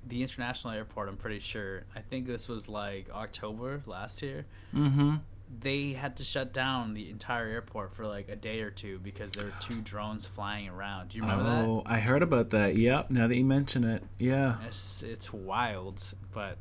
the 0.07 0.21
international 0.23 0.73
airport. 0.73 1.07
I'm 1.09 1.17
pretty 1.17 1.39
sure. 1.39 1.83
I 1.95 1.99
think 2.01 2.25
this 2.25 2.47
was 2.47 2.67
like 2.67 3.09
October 3.13 3.83
last 3.85 4.21
year. 4.21 4.45
Mm-hmm. 4.73 5.15
They 5.59 5.93
had 5.93 6.15
to 6.17 6.23
shut 6.23 6.53
down 6.53 6.93
the 6.93 7.09
entire 7.09 7.47
airport 7.47 7.93
for 7.93 8.05
like 8.05 8.29
a 8.29 8.35
day 8.35 8.61
or 8.61 8.71
two 8.71 8.99
because 8.99 9.31
there 9.31 9.45
were 9.45 9.53
two 9.59 9.81
drones 9.83 10.25
flying 10.25 10.69
around. 10.69 11.09
Do 11.09 11.17
you 11.17 11.23
remember 11.23 11.43
that? 11.43 11.65
Oh, 11.65 11.83
I 11.85 11.99
heard 11.99 12.23
about 12.23 12.51
that. 12.51 12.75
Yep. 12.77 13.11
Now 13.11 13.27
that 13.27 13.35
you 13.35 13.45
mention 13.45 13.83
it, 13.83 14.03
yeah. 14.17 14.55
It's 14.67 15.03
it's 15.03 15.31
wild, 15.33 16.01
but 16.31 16.57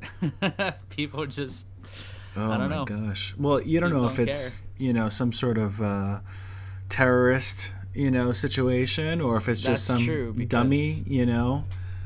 people 0.89 1.25
just 1.25 1.67
Oh 2.35 2.51
I 2.51 2.57
don't 2.57 2.69
my 2.69 2.75
know. 2.77 2.85
gosh. 2.85 3.35
Well, 3.37 3.61
you 3.61 3.79
don't 3.79 3.89
People 3.89 4.01
know 4.03 4.07
if 4.07 4.17
don't 4.17 4.27
it's 4.29 4.61
you 4.77 4.93
know 4.93 5.09
some 5.09 5.31
sort 5.31 5.57
of 5.57 5.81
uh, 5.81 6.19
terrorist 6.89 7.73
you 7.93 8.09
know 8.11 8.31
situation 8.31 9.19
or 9.21 9.37
if 9.37 9.49
it's 9.49 9.59
just 9.61 9.87
That's 9.87 9.99
some 9.99 10.05
true, 10.05 10.33
dummy. 10.33 11.03
You 11.05 11.25
know. 11.25 11.65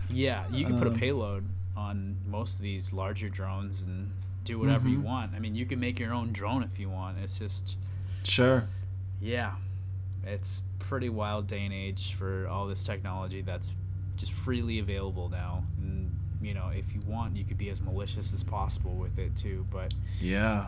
yeah. 0.10 0.43
You 0.52 0.65
can 0.65 0.78
put 0.78 0.88
a 0.88 0.91
Um, 0.91 1.00
payload 1.00 1.45
on 1.76 2.17
most 2.28 2.56
of 2.56 2.62
these 2.62 2.93
larger 2.93 3.30
drones, 3.30 3.84
and 3.84 4.12
do 4.45 4.58
whatever 4.60 4.88
you 4.88 4.99
Mhm. 4.99 5.03
want. 5.03 5.34
I 5.36 5.39
mean, 5.39 5.55
you 5.55 5.65
can 5.65 5.79
make 5.79 5.99
your 5.99 6.13
own 6.13 6.31
drone 6.31 6.63
if 6.63 6.79
you 6.79 6.89
want. 6.89 7.17
It's 7.17 7.38
just 7.39 7.75
Sure. 8.23 8.67
yeah, 9.21 9.55
it's 10.23 10.62
pretty 10.79 11.10
wild 11.10 11.47
day 11.47 11.65
and 11.65 11.73
age 11.73 12.13
for 12.13 12.47
all 12.47 12.67
this 12.67 12.84
technology 12.84 13.41
that's 13.41 13.71
just 14.17 14.31
freely 14.31 14.79
available 14.79 15.29
now. 15.29 15.63
And 15.81 16.12
you 16.41 16.53
know, 16.53 16.67
if 16.69 16.93
you 16.93 17.01
want, 17.01 17.36
you 17.36 17.43
could 17.43 17.58
be 17.58 17.69
as 17.69 17.81
malicious 17.81 18.31
as 18.34 18.43
possible 18.43 18.95
with 18.95 19.17
it 19.17 19.36
too. 19.36 19.65
But 19.71 19.93
Yeah. 20.19 20.67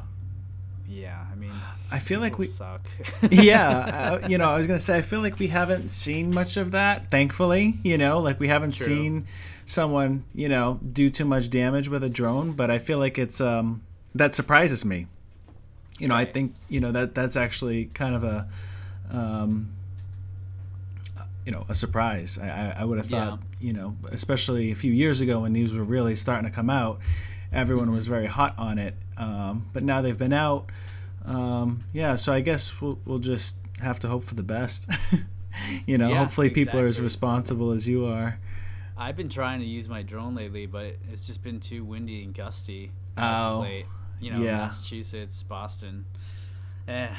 Yeah, 0.88 1.26
I 1.30 1.36
mean, 1.36 1.52
I 1.91 2.00
feel 2.00 2.21
like 2.21 2.39
we 2.39 2.47
suck. 2.47 2.88
yeah, 3.30 4.19
uh, 4.23 4.28
you 4.28 4.38
know, 4.38 4.50
I 4.50 4.58
was 4.58 4.67
gonna 4.67 4.80
say 4.80 4.97
I 4.97 5.02
feel 5.02 5.19
like 5.19 5.38
we 5.38 5.47
haven't 5.47 5.89
seen 5.89 6.34
much 6.34 6.56
of 6.56 6.71
that. 6.71 7.12
Thankfully, 7.12 7.78
you 7.84 7.97
know, 7.97 8.19
like 8.19 8.39
we 8.39 8.47
haven't 8.47 8.73
True. 8.73 8.86
seen 8.86 9.26
someone, 9.65 10.23
you 10.34 10.47
know, 10.47 10.80
do 10.93 11.10
too 11.10 11.26
much 11.26 11.50
damage 11.50 11.89
with 11.89 12.04
a 12.04 12.10
drone. 12.10 12.54
But 12.54 12.71
I 12.71 12.80
feel 12.80 13.00
like 13.00 13.17
it's 13.17 13.41
um, 13.41 13.84
that 14.15 14.34
surprises 14.34 14.86
me. 14.86 15.08
You 16.00 16.08
know, 16.08 16.15
I 16.15 16.23
think 16.23 16.56
you 16.69 16.80
know 16.80 16.91
that 16.93 17.13
that's 17.13 17.36
actually 17.36 17.86
kind 17.86 18.15
of 18.15 18.23
a, 18.23 18.47
um, 19.12 19.73
you 21.45 21.52
know, 21.52 21.65
a 21.67 21.76
surprise. 21.76 22.39
I, 22.41 22.47
I, 22.47 22.76
I 22.82 22.86
would 22.86 22.97
have 22.97 23.08
thought, 23.08 23.39
you 23.60 23.73
know, 23.73 23.97
especially 24.12 24.71
a 24.71 24.76
few 24.76 24.93
years 24.93 25.19
ago 25.19 25.41
when 25.41 25.52
these 25.52 25.73
were 25.73 25.84
really 25.84 26.15
starting 26.15 26.50
to 26.50 26.56
come 26.56 26.69
out, 26.69 27.00
everyone 27.52 27.92
was 27.92 28.08
very 28.08 28.26
hot 28.28 28.56
on 28.58 28.78
it. 28.78 28.96
Um, 29.18 29.66
but 29.74 29.84
now 29.84 30.02
they've 30.02 30.18
been 30.18 30.34
out. 30.34 30.70
Um, 31.26 31.84
yeah, 31.94 32.16
so 32.16 32.32
I 32.34 32.40
guess 32.42 32.80
we'll, 32.82 33.00
we'll 33.06 33.20
just 33.20 33.58
have 33.82 34.00
to 34.00 34.08
hope 34.08 34.24
for 34.24 34.36
the 34.36 34.44
best. 34.44 34.90
you 35.86 35.98
know, 35.98 36.10
Yeah, 36.10 36.20
hopefully 36.20 36.50
people 36.50 36.80
are 36.80 36.86
as 36.86 37.02
responsible 37.02 37.72
as 37.72 37.88
you 37.88 38.06
are. 38.06 38.40
I've 38.98 39.16
been 39.16 39.30
trying 39.30 39.60
to 39.60 39.66
use 39.66 39.88
my 39.88 40.02
drone 40.02 40.34
lately, 40.36 40.66
but 40.66 40.96
it's 41.12 41.28
just 41.28 41.44
been 41.44 41.60
too 41.60 41.84
windy 41.84 42.24
and 42.24 42.34
gusty. 42.34 42.92
Oh, 43.18 43.60
late. 43.62 43.86
You 44.20 44.32
know, 44.32 44.42
yeah. 44.42 44.58
Massachusetts, 44.58 45.44
Boston. 45.44 46.06
Eh, 46.88 47.10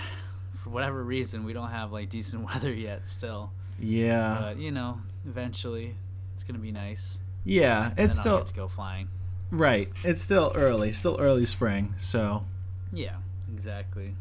for 0.62 0.70
whatever 0.70 1.04
reason, 1.04 1.44
we 1.44 1.52
don't 1.52 1.70
have 1.70 1.92
like 1.92 2.08
decent 2.08 2.44
weather 2.46 2.72
yet 2.72 3.06
still. 3.06 3.52
Yeah, 3.78 4.38
But 4.40 4.58
you 4.58 4.72
know, 4.72 5.00
eventually, 5.24 5.94
it's 6.34 6.42
gonna 6.42 6.58
be 6.58 6.72
nice. 6.72 7.20
yeah, 7.44 7.90
And 7.90 7.98
it's 8.00 8.16
then 8.16 8.18
I'll 8.18 8.22
still 8.22 8.38
get 8.38 8.46
to 8.48 8.54
go 8.54 8.68
flying. 8.68 9.08
Right. 9.50 9.88
It's 10.04 10.22
still 10.22 10.52
early, 10.54 10.92
still 10.92 11.16
early 11.18 11.46
spring. 11.46 11.94
So, 11.96 12.44
Yeah, 12.92 13.16
exactly. 13.54 14.14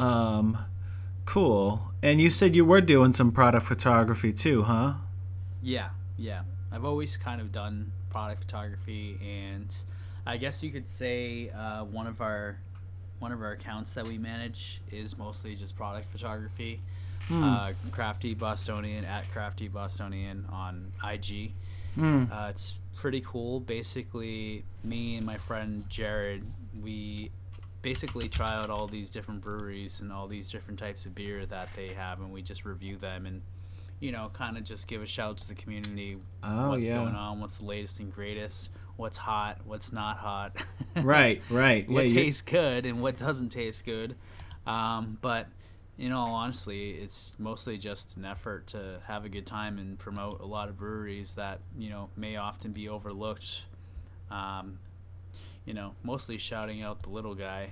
um, 0.00 0.58
cool. 1.24 1.92
And 2.02 2.20
you 2.20 2.30
said 2.30 2.54
you 2.54 2.64
were 2.64 2.80
doing 2.80 3.12
some 3.12 3.32
product 3.32 3.66
photography 3.66 4.32
too, 4.32 4.62
huh? 4.62 4.94
Yeah, 5.62 5.90
yeah. 6.16 6.42
I've 6.70 6.84
always 6.84 7.16
kind 7.16 7.40
of 7.40 7.50
done 7.50 7.90
product 8.10 8.42
photography, 8.44 9.18
and 9.22 9.74
I 10.26 10.36
guess 10.36 10.62
you 10.62 10.70
could 10.70 10.88
say 10.88 11.50
uh, 11.50 11.84
one 11.84 12.06
of 12.06 12.20
our 12.20 12.58
one 13.18 13.32
of 13.32 13.42
our 13.42 13.50
accounts 13.52 13.94
that 13.94 14.06
we 14.06 14.16
manage 14.16 14.80
is 14.92 15.18
mostly 15.18 15.54
just 15.56 15.76
product 15.76 16.10
photography. 16.12 16.80
Hmm. 17.26 17.42
Uh, 17.42 17.72
Crafty 17.90 18.32
Bostonian 18.34 19.04
at 19.04 19.28
Crafty 19.32 19.66
Bostonian 19.66 20.46
on 20.52 20.92
IG. 21.04 21.50
Hmm. 21.96 22.26
Uh, 22.30 22.46
it's 22.50 22.78
pretty 22.98 23.20
cool. 23.20 23.60
Basically, 23.60 24.64
me 24.82 25.16
and 25.16 25.24
my 25.24 25.38
friend 25.38 25.84
Jared, 25.88 26.44
we 26.82 27.30
basically 27.80 28.28
try 28.28 28.54
out 28.54 28.70
all 28.70 28.88
these 28.88 29.08
different 29.10 29.40
breweries 29.40 30.00
and 30.00 30.12
all 30.12 30.26
these 30.26 30.50
different 30.50 30.78
types 30.78 31.06
of 31.06 31.14
beer 31.14 31.46
that 31.46 31.72
they 31.74 31.92
have, 31.92 32.20
and 32.20 32.32
we 32.32 32.42
just 32.42 32.64
review 32.64 32.96
them 32.96 33.24
and 33.26 33.40
you 34.00 34.12
know, 34.12 34.30
kind 34.32 34.56
of 34.56 34.64
just 34.64 34.86
give 34.86 35.02
a 35.02 35.06
shout 35.06 35.38
to 35.38 35.48
the 35.48 35.54
community. 35.54 36.18
Oh, 36.42 36.70
what's 36.70 36.86
yeah. 36.86 36.98
going 36.98 37.14
on? 37.14 37.40
What's 37.40 37.58
the 37.58 37.64
latest 37.66 37.98
and 37.98 38.14
greatest? 38.14 38.70
What's 38.96 39.18
hot? 39.18 39.58
What's 39.64 39.92
not 39.92 40.16
hot? 40.16 40.56
Right, 40.96 41.42
right. 41.48 41.88
what 41.88 42.08
yeah, 42.08 42.22
tastes 42.22 42.42
good 42.42 42.84
and 42.84 43.00
what 43.00 43.16
doesn't 43.16 43.50
taste 43.50 43.84
good. 43.84 44.16
Um, 44.66 45.16
but 45.20 45.46
in 45.98 46.12
all 46.12 46.32
honesty, 46.32 46.92
it's 46.92 47.34
mostly 47.38 47.76
just 47.76 48.16
an 48.16 48.24
effort 48.24 48.68
to 48.68 49.00
have 49.06 49.24
a 49.24 49.28
good 49.28 49.46
time 49.46 49.78
and 49.78 49.98
promote 49.98 50.40
a 50.40 50.46
lot 50.46 50.68
of 50.68 50.78
breweries 50.78 51.34
that 51.34 51.60
you 51.76 51.90
know 51.90 52.08
may 52.16 52.36
often 52.36 52.72
be 52.72 52.88
overlooked. 52.88 53.64
Um, 54.30 54.78
you 55.64 55.74
know, 55.74 55.94
mostly 56.02 56.38
shouting 56.38 56.82
out 56.82 57.02
the 57.02 57.10
little 57.10 57.34
guy 57.34 57.70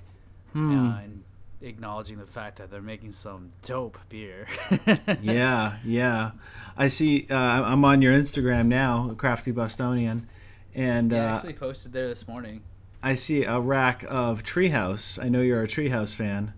Hmm. 0.52 0.78
uh, 0.90 0.98
and 1.00 1.24
acknowledging 1.62 2.18
the 2.18 2.26
fact 2.26 2.58
that 2.58 2.70
they're 2.70 2.82
making 2.82 3.12
some 3.12 3.52
dope 3.62 3.98
beer. 4.08 4.46
yeah, 5.22 5.76
yeah. 5.84 6.32
I 6.76 6.88
see. 6.88 7.26
Uh, 7.30 7.36
I'm 7.36 7.84
on 7.84 8.02
your 8.02 8.12
Instagram 8.14 8.66
now, 8.66 9.14
Crafty 9.16 9.50
Bostonian, 9.52 10.28
and 10.74 11.12
Yeah, 11.12 11.24
I 11.24 11.32
uh, 11.32 11.36
actually 11.36 11.52
posted 11.54 11.92
there 11.92 12.08
this 12.08 12.26
morning. 12.28 12.62
I 13.02 13.14
see 13.14 13.44
a 13.44 13.60
rack 13.60 14.04
of 14.08 14.42
Treehouse. 14.42 15.22
I 15.22 15.28
know 15.28 15.40
you're 15.40 15.62
a 15.62 15.66
Treehouse 15.66 16.14
fan. 16.14 16.52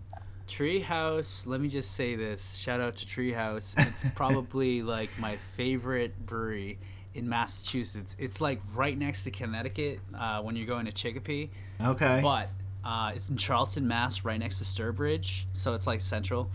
Treehouse, 0.48 1.46
let 1.46 1.60
me 1.60 1.68
just 1.68 1.92
say 1.92 2.16
this. 2.16 2.54
Shout 2.54 2.80
out 2.80 2.96
to 2.96 3.06
Treehouse. 3.06 3.74
It's 3.86 4.04
probably 4.14 4.82
like 4.82 5.10
my 5.18 5.36
favorite 5.56 6.18
brewery 6.26 6.78
in 7.14 7.28
Massachusetts. 7.28 8.16
It's 8.18 8.40
like 8.40 8.60
right 8.74 8.96
next 8.96 9.24
to 9.24 9.30
Connecticut 9.30 10.00
uh, 10.18 10.40
when 10.42 10.56
you're 10.56 10.66
going 10.66 10.86
to 10.86 10.92
Chicopee. 10.92 11.50
Okay. 11.84 12.20
But 12.22 12.48
uh, 12.84 13.12
it's 13.14 13.28
in 13.28 13.36
Charlton, 13.36 13.86
Mass, 13.86 14.24
right 14.24 14.38
next 14.38 14.58
to 14.58 14.64
Sturbridge. 14.64 15.44
So 15.52 15.74
it's 15.74 15.86
like 15.86 16.00
central. 16.00 16.50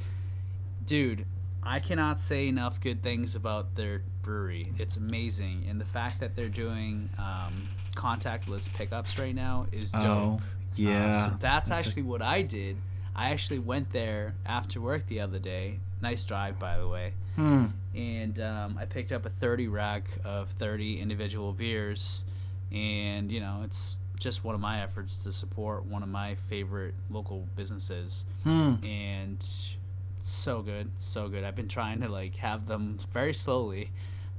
Dude, 0.85 1.25
I 1.61 1.79
cannot 1.79 2.19
say 2.19 2.47
enough 2.47 2.81
good 2.81 3.01
things 3.03 3.35
about 3.35 3.75
their 3.75 4.01
brewery. 4.21 4.65
It's 4.79 4.97
amazing. 4.97 5.65
And 5.69 5.79
the 5.79 5.85
fact 5.85 6.19
that 6.19 6.35
they're 6.35 6.49
doing 6.49 7.09
um, 7.17 7.69
contactless 7.95 8.71
pickups 8.73 9.17
right 9.17 9.35
now 9.35 9.67
is 9.71 9.91
dope. 9.91 10.03
Oh, 10.03 10.41
yeah. 10.75 10.91
Uh, 11.25 11.29
so 11.29 11.37
that's, 11.39 11.69
That's 11.69 11.85
a- 11.85 11.89
actually 11.89 12.03
what 12.03 12.21
I 12.21 12.41
did. 12.41 12.77
I 13.15 13.29
actually 13.29 13.59
went 13.59 13.91
there 13.91 14.33
after 14.45 14.81
work 14.81 15.05
the 15.07 15.19
other 15.19 15.39
day. 15.39 15.79
Nice 16.01 16.25
drive, 16.25 16.59
by 16.59 16.77
the 16.77 16.87
way. 16.87 17.13
Hmm. 17.35 17.67
And 17.95 18.39
um, 18.39 18.77
I 18.79 18.85
picked 18.85 19.11
up 19.11 19.25
a 19.25 19.29
30 19.29 19.67
rack 19.67 20.05
of 20.23 20.49
30 20.51 20.99
individual 20.99 21.53
beers. 21.53 22.23
And, 22.71 23.31
you 23.31 23.39
know, 23.39 23.61
it's 23.63 23.99
just 24.19 24.43
one 24.43 24.55
of 24.55 24.61
my 24.61 24.81
efforts 24.81 25.17
to 25.17 25.31
support 25.31 25.85
one 25.85 26.01
of 26.01 26.09
my 26.09 26.35
favorite 26.35 26.95
local 27.11 27.47
businesses. 27.55 28.25
Hmm. 28.43 28.75
And 28.83 29.45
so 30.19 30.61
good, 30.61 30.89
so 30.97 31.27
good. 31.27 31.43
I've 31.43 31.55
been 31.55 31.67
trying 31.67 32.01
to, 32.01 32.09
like, 32.09 32.35
have 32.37 32.67
them 32.67 32.97
very 33.11 33.33
slowly, 33.33 33.91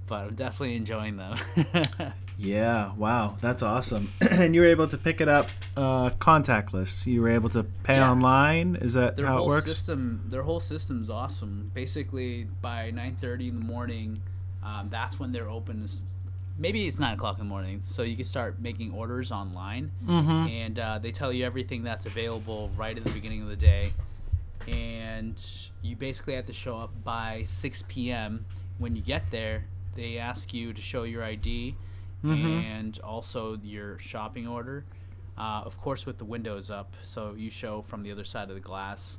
but 0.07 0.17
I'm 0.27 0.35
definitely 0.35 0.77
enjoying 0.77 1.17
them. 1.17 1.39
Yeah. 2.37 2.93
Wow. 2.97 3.37
That's 3.41 3.63
awesome. 3.63 4.11
and 4.21 4.57
you 4.57 4.63
were 4.63 4.67
able 4.67 4.89
to 4.89 4.99
pick 4.99 5.21
it 5.21 5.29
up 5.29 5.49
uh, 5.77 6.11
contactless. 6.11 7.07
You 7.07 7.23
were 7.23 7.29
able 7.29 7.49
to 7.51 7.63
pay 7.63 7.95
Yeah. 7.99 8.11
online. 8.11 8.75
Is 8.75 8.95
that 8.95 9.15
their 9.15 9.27
how 9.27 9.37
it 9.37 9.39
whole 9.39 9.47
works? 9.51 9.67
system 9.67 10.21
their 10.27 10.43
whole 10.43 10.59
system's 10.59 11.09
awesome 11.09 11.71
basically 11.75 12.49
by 12.61 12.91
9.30 12.91 13.51
in 13.51 13.59
the 13.61 13.65
morning 13.65 14.21
um, 14.65 14.89
that's 14.91 15.21
when 15.21 15.31
they're 15.31 15.49
open 15.49 15.87
maybe 16.59 16.89
it's 16.89 16.99
9 16.99 17.15
o'clock 17.15 17.39
in 17.39 17.45
the 17.45 17.49
morning 17.49 17.81
so 17.85 18.03
you 18.03 18.17
can 18.17 18.25
start 18.25 18.59
making 18.61 18.93
orders 18.93 19.31
online 19.31 19.93
Mm-hmm. 20.05 20.49
and 20.49 20.79
uh, 20.81 20.99
they 20.99 21.13
tell 21.13 21.33
you 21.33 21.45
everything 21.45 21.85
that's 21.85 22.07
available 22.07 22.69
right 22.77 22.97
at 22.99 23.05
the 23.05 23.11
beginning 23.13 23.43
of 23.43 23.49
the 23.49 23.57
day 23.57 23.93
and 24.69 25.41
you 25.83 25.95
basically 25.97 26.35
have 26.35 26.47
to 26.47 26.53
show 26.53 26.77
up 26.79 26.91
by 27.05 27.43
6 27.47 27.85
p.m 27.89 28.45
when 28.79 28.97
you 28.97 29.03
get 29.03 29.23
there 29.31 29.65
they 29.95 30.19
ask 30.19 30.53
you 30.53 30.73
to 30.73 30.81
show 30.83 31.03
your 31.05 31.23
id 31.25 31.75
Mhm. 32.25 32.63
and 32.65 32.99
also 33.01 33.59
your 33.63 33.99
shopping 33.99 34.47
order 34.49 34.85
uh, 35.37 35.63
of 35.65 35.79
course 35.81 36.07
with 36.07 36.17
the 36.19 36.25
windows 36.25 36.71
up 36.71 36.95
so 37.03 37.35
you 37.37 37.51
show 37.51 37.83
from 37.83 38.03
the 38.03 38.11
other 38.13 38.25
side 38.25 38.49
of 38.49 38.55
the 38.55 38.61
glass 38.61 39.19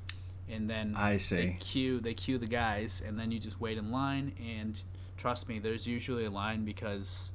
and 0.49 0.69
then 0.69 0.95
I 0.95 1.11
they 1.13 1.17
see. 1.17 1.57
queue 1.59 1.99
they 1.99 2.13
queue 2.13 2.37
the 2.37 2.47
guys 2.47 3.03
and 3.05 3.19
then 3.19 3.31
you 3.31 3.39
just 3.39 3.59
wait 3.61 3.77
in 3.77 3.91
line 3.91 4.33
and 4.59 4.81
trust 5.17 5.47
me 5.47 5.59
there's 5.59 5.85
usually 5.87 6.25
a 6.25 6.31
line 6.31 6.65
because 6.65 7.31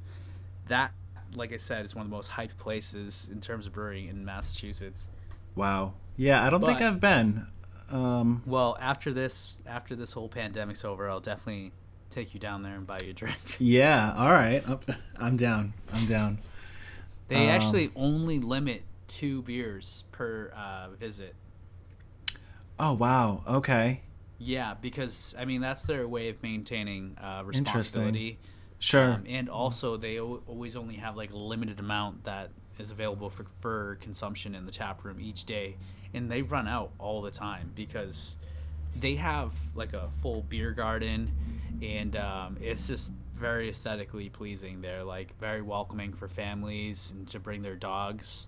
that 0.68 0.92
like 1.34 1.52
i 1.52 1.56
said 1.56 1.84
is 1.84 1.94
one 1.94 2.04
of 2.04 2.10
the 2.10 2.16
most 2.16 2.30
hyped 2.30 2.56
places 2.58 3.28
in 3.32 3.40
terms 3.40 3.66
of 3.66 3.72
brewing 3.72 4.08
in 4.08 4.24
massachusetts 4.24 5.08
Wow. 5.56 5.94
Yeah. 6.16 6.46
I 6.46 6.48
don't 6.50 6.60
think 6.64 6.80
I've 6.80 7.00
been. 7.00 7.46
Um, 7.90 8.42
well 8.46 8.76
after 8.80 9.12
this 9.12 9.60
after 9.66 9.96
this 9.96 10.12
whole 10.12 10.28
pandemic's 10.28 10.84
over 10.84 11.10
i'll 11.10 11.18
definitely 11.20 11.72
take 12.10 12.34
you 12.34 12.40
down 12.40 12.62
there 12.62 12.74
and 12.74 12.86
buy 12.86 12.98
you 13.04 13.10
a 13.10 13.12
drink 13.12 13.38
yeah. 13.58 14.14
All 14.16 14.30
right. 14.32 14.64
I'm 15.18 15.36
down. 15.36 15.72
I'm 15.92 16.06
down. 16.06 16.38
they 17.28 17.36
Um, 17.36 17.48
actually 17.48 17.90
only 17.96 18.38
limit 18.38 18.82
two 19.06 19.42
beers 19.42 20.04
per 20.12 20.52
uh, 20.56 20.90
visit 20.98 21.34
Oh 22.78 22.94
wow. 22.94 23.42
Okay. 23.46 24.00
yeah 24.38 24.74
because 24.80 25.34
i 25.38 25.44
mean 25.44 25.60
that's 25.60 25.82
their 25.82 26.08
way 26.08 26.28
of 26.30 26.42
maintaining 26.42 27.16
uh, 27.22 27.42
Interesting. 27.52 28.02
responsibility 28.04 28.38
Sure. 28.82 29.10
Um, 29.10 29.24
and 29.28 29.50
also, 29.50 29.98
they 29.98 30.16
al- 30.18 30.40
always 30.46 30.74
only 30.74 30.94
have 30.94 31.14
like 31.14 31.32
a 31.32 31.36
limited 31.36 31.80
amount 31.80 32.24
that 32.24 32.48
is 32.78 32.90
available 32.90 33.28
for, 33.28 33.44
for 33.60 33.98
consumption 34.00 34.54
in 34.54 34.64
the 34.64 34.72
tap 34.72 35.04
room 35.04 35.20
each 35.20 35.44
day, 35.44 35.76
and 36.14 36.30
they 36.30 36.40
run 36.40 36.66
out 36.66 36.90
all 36.98 37.20
the 37.20 37.30
time 37.30 37.70
because 37.74 38.36
they 38.98 39.16
have 39.16 39.52
like 39.74 39.92
a 39.92 40.08
full 40.22 40.40
beer 40.48 40.72
garden, 40.72 41.30
and 41.82 42.16
um, 42.16 42.56
it's 42.60 42.86
just 42.88 43.12
very 43.34 43.70
aesthetically 43.70 44.28
pleasing. 44.28 44.80
They're 44.80 45.04
like 45.04 45.38
very 45.38 45.62
welcoming 45.62 46.12
for 46.12 46.28
families 46.28 47.12
and 47.14 47.26
to 47.28 47.38
bring 47.40 47.62
their 47.62 47.76
dogs. 47.76 48.46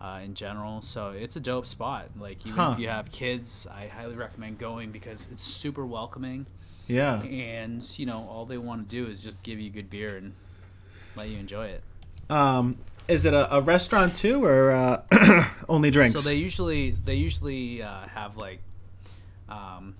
uh, 0.00 0.20
in 0.24 0.32
general. 0.32 0.80
So 0.80 1.10
it's 1.10 1.34
a 1.34 1.40
dope 1.40 1.66
spot. 1.66 2.10
Like 2.16 2.46
even 2.46 2.56
Huh. 2.60 2.70
if 2.74 2.78
you 2.78 2.86
have 2.86 3.10
kids, 3.10 3.66
I 3.68 3.88
highly 3.88 4.14
recommend 4.14 4.58
going 4.58 4.92
because 4.92 5.28
it's 5.32 5.42
super 5.42 5.84
welcoming, 5.84 6.46
Yeah. 6.86 7.20
and 7.22 7.82
you 7.98 8.06
know 8.06 8.24
all 8.30 8.46
they 8.46 8.58
want 8.58 8.88
to 8.88 8.96
do 8.96 9.10
is 9.10 9.20
just 9.24 9.42
give 9.42 9.58
you 9.58 9.70
good 9.70 9.90
beer 9.90 10.16
and 10.16 10.34
let 11.16 11.28
you 11.30 11.36
enjoy 11.38 11.66
it. 11.66 11.82
Um, 12.30 12.76
is 13.08 13.24
it 13.24 13.34
a, 13.34 13.52
a 13.56 13.60
restaurant 13.60 14.14
too, 14.14 14.44
or 14.44 14.70
uh, 14.70 15.02
only 15.68 15.90
drinks? 15.90 16.20
So 16.22 16.28
they 16.28 16.36
usually 16.36 16.92
they 16.92 17.16
usually 17.16 17.82
uh, 17.82 18.06
have 18.06 18.36
like 18.36 18.60
um, 19.48 19.96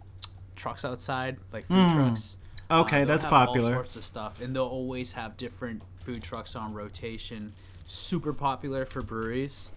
trucks 0.55 0.85
outside, 0.85 1.39
like 1.53 1.67
food 1.67 1.77
Mm. 1.89 1.93
trucks. 1.95 2.37
Okay, 2.71 2.99
they'll 2.99 3.07
that's 3.07 3.25
have 3.25 3.33
All 3.33 3.47
popular. 3.47 3.75
sorts 3.75 3.97
of 3.97 4.05
stuff, 4.05 4.41
and 4.41 4.55
they'll 4.55 4.65
always 4.65 5.13
have 5.13 5.37
different 5.37 5.83
food 6.01 6.23
trucks 6.23 6.57
on 6.57 6.75
rotation. 6.75 7.53
Super 7.87 8.33
popular 8.33 8.85
for 8.85 9.03
breweries, 9.03 9.73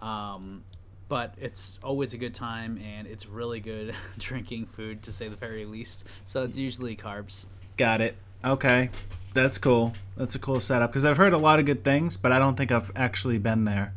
um, 0.00 0.64
but 1.08 1.34
it's 1.40 1.78
always 1.82 2.14
a 2.14 2.18
good 2.18 2.34
time, 2.34 2.78
and 2.78 3.06
it's 3.06 3.26
really 3.26 3.60
good 3.60 3.94
drinking 4.18 4.66
food 4.66 5.02
to 5.04 5.12
say 5.12 5.28
the 5.28 5.36
very 5.36 5.64
least. 5.64 6.06
So 6.24 6.42
it's 6.42 6.56
usually 6.56 6.96
carbs. 6.96 7.46
Got 7.76 8.00
it. 8.00 8.16
Okay, 8.44 8.90
that's 9.34 9.58
cool. 9.58 9.92
That's 10.16 10.34
a 10.34 10.38
cool 10.38 10.60
setup 10.60 10.90
because 10.90 11.04
I've 11.04 11.16
heard 11.16 11.32
a 11.32 11.38
lot 11.38 11.60
of 11.60 11.66
good 11.66 11.84
things, 11.84 12.16
but 12.16 12.32
I 12.32 12.38
don't 12.38 12.56
think 12.56 12.72
I've 12.72 12.90
actually 12.96 13.38
been 13.38 13.64
there. 13.64 13.92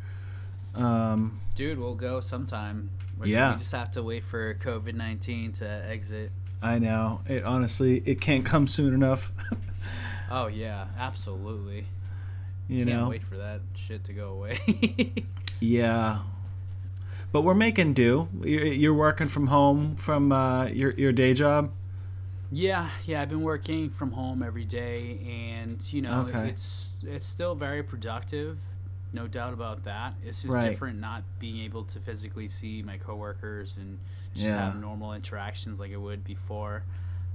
Um, 0.74 1.40
Dude, 1.54 1.78
we'll 1.78 1.94
go 1.94 2.20
sometime. 2.20 2.90
Yeah. 3.24 3.52
We 3.52 3.58
just 3.60 3.72
have 3.72 3.90
to 3.92 4.02
wait 4.02 4.24
for 4.24 4.54
COVID 4.54 4.94
nineteen 4.94 5.52
to 5.54 5.66
exit. 5.66 6.30
I 6.66 6.78
know. 6.78 7.20
It 7.26 7.44
honestly, 7.44 8.02
it 8.04 8.20
can't 8.20 8.44
come 8.44 8.66
soon 8.66 8.94
enough. 8.94 9.32
Oh 10.28 10.48
yeah, 10.48 10.86
absolutely. 10.98 11.86
you 12.68 12.84
Can't 12.84 12.98
know. 13.00 13.08
wait 13.10 13.22
for 13.22 13.36
that 13.36 13.60
shit 13.76 14.02
to 14.06 14.12
go 14.12 14.30
away. 14.30 14.58
Yeah. 15.60 16.18
But 17.30 17.42
we're 17.42 17.54
making 17.54 17.92
do. 17.94 18.28
You're, 18.42 18.66
you're 18.66 18.94
working 18.94 19.28
from 19.28 19.46
home 19.46 19.94
from 19.94 20.32
uh, 20.32 20.66
your 20.66 20.90
your 20.94 21.12
day 21.12 21.32
job. 21.32 21.70
yeah, 22.50 22.90
yeah, 23.06 23.22
I've 23.22 23.28
been 23.28 23.42
working 23.42 23.88
from 23.90 24.10
home 24.10 24.42
every 24.42 24.64
day, 24.64 25.20
and 25.28 25.80
you 25.92 26.02
know, 26.02 26.22
Okay. 26.28 26.48
it's 26.48 27.02
it's 27.06 27.26
still 27.28 27.54
very 27.54 27.84
productive, 27.84 28.58
no 29.12 29.28
doubt 29.28 29.52
about 29.52 29.84
that. 29.84 30.14
It's 30.24 30.42
just 30.42 30.52
Right. 30.54 30.70
different 30.70 30.98
not 31.00 31.22
being 31.38 31.60
able 31.60 31.84
to 31.84 32.00
physically 32.00 32.48
see 32.48 32.82
my 32.82 32.98
coworkers 32.98 33.76
and 33.76 33.98
just 34.36 34.46
Yeah. 34.46 34.70
have 34.70 34.80
normal 34.80 35.12
interactions 35.14 35.80
like 35.80 35.90
it 35.90 35.96
would 36.00 36.22
before. 36.24 36.82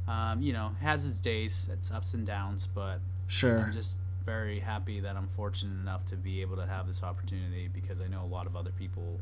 Um, 0.08 0.42
you 0.42 0.54
know, 0.54 0.74
it 0.80 0.84
has 0.84 1.08
its 1.08 1.20
days, 1.20 1.70
its 1.72 1.92
ups 1.92 2.14
and 2.14 2.26
downs, 2.26 2.68
but 2.74 3.00
Sure. 3.28 3.60
I'm 3.60 3.72
just 3.74 3.98
very 4.24 4.60
happy 4.60 5.00
that 5.00 5.16
I'm 5.16 5.28
fortunate 5.30 5.80
enough 5.80 6.06
to 6.06 6.16
be 6.16 6.42
able 6.42 6.56
to 6.58 6.66
have 6.66 6.88
this 6.88 7.02
opportunity 7.04 7.68
because 7.68 8.02
I 8.02 8.08
know 8.08 8.24
a 8.24 8.28
lot 8.28 8.46
of 8.48 8.56
other 8.56 8.72
people 8.72 9.20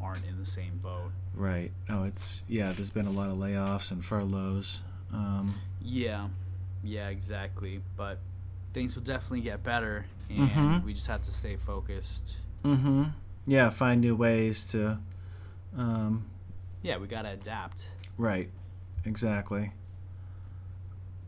aren't 0.00 0.24
in 0.24 0.38
the 0.38 0.46
same 0.46 0.78
boat. 0.78 1.12
Right. 1.34 1.72
Oh, 1.88 2.04
it's 2.04 2.42
yeah. 2.48 2.72
There's 2.72 2.90
been 2.90 3.06
a 3.06 3.10
lot 3.10 3.28
of 3.30 3.36
layoffs 3.36 3.90
and 3.92 4.04
furloughs. 4.04 4.82
Um, 5.12 5.54
Yeah, 5.82 6.28
yeah, 6.82 7.08
exactly. 7.08 7.82
But 7.96 8.18
things 8.72 8.94
will 8.96 9.02
definitely 9.02 9.42
get 9.42 9.62
better, 9.62 10.06
and 10.30 10.48
Mhm. 10.50 10.84
we 10.84 10.94
just 10.94 11.06
have 11.08 11.22
to 11.22 11.32
stay 11.32 11.56
focused. 11.56 12.36
mm-hmm. 12.64 13.04
Yeah. 13.46 13.70
Find 13.70 14.00
new 14.00 14.14
ways 14.16 14.64
to. 14.66 15.00
Um, 15.76 16.24
Yeah, 16.82 16.96
we 16.98 17.06
gotta 17.06 17.30
adapt. 17.30 17.86
right. 18.16 18.48
Exactly. 19.06 19.72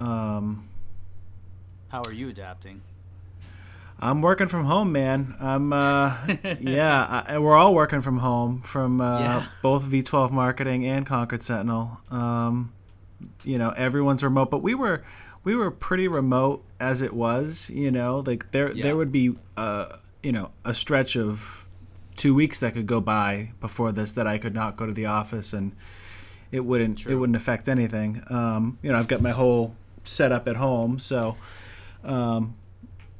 Um, 0.01 0.69
How 1.89 2.01
are 2.07 2.13
you 2.13 2.29
adapting? 2.29 2.83
I'm 4.01 4.21
working 4.21 4.49
from 4.49 4.65
home, 4.65 4.93
man. 4.93 5.35
I'm. 5.41 5.73
Uh, 5.73 6.17
yeah. 6.61 7.25
I, 7.27 7.39
we're 7.39 7.57
all 7.57 7.73
working 7.75 8.01
from 8.01 8.19
home 8.19 8.61
from 8.63 9.01
uh, 9.01 9.21
Yeah. 9.21 9.47
both 9.63 9.85
V12 9.85 10.31
Marketing 10.33 10.85
and 10.87 11.07
Concord 11.07 11.43
Sentinel. 11.43 11.99
Um, 12.11 12.73
you 13.45 13.57
know, 13.57 13.71
everyone's 13.71 14.23
remote, 14.25 14.51
but 14.51 14.59
we 14.63 14.75
were 14.75 15.03
we 15.45 15.55
were 15.55 15.71
pretty 15.71 16.09
remote 16.09 16.65
as 16.81 17.01
it 17.01 17.15
was. 17.15 17.71
You 17.71 17.91
know, 17.91 18.23
like 18.27 18.51
there 18.51 18.73
Yeah. 18.73 18.83
there 18.83 18.97
would 18.97 19.13
be 19.13 19.35
uh, 19.57 19.87
you 20.23 20.33
know 20.33 20.51
a 20.65 20.75
stretch 20.75 21.17
of 21.17 21.62
two 22.23 22.33
weeks 22.37 22.61
that 22.61 22.73
could 22.73 22.87
go 22.87 23.01
by 23.01 23.51
before 23.61 23.91
this 23.91 24.13
that 24.13 24.29
I 24.29 24.39
could 24.39 24.55
not 24.55 24.77
go 24.77 24.87
to 24.87 24.93
the 24.93 25.07
office 25.07 25.53
and 25.53 25.73
it 26.53 26.61
wouldn't 26.61 27.05
it 27.05 27.17
wouldn't 27.17 27.35
affect 27.35 27.69
anything. 27.69 28.23
Um, 28.31 28.79
you 28.81 28.93
know, 28.93 28.99
I've 29.01 29.09
got 29.09 29.21
my 29.21 29.33
whole 29.33 29.75
setup 30.05 30.47
at 30.47 30.55
home, 30.55 31.01
so. 31.01 31.37
Um, 32.05 32.55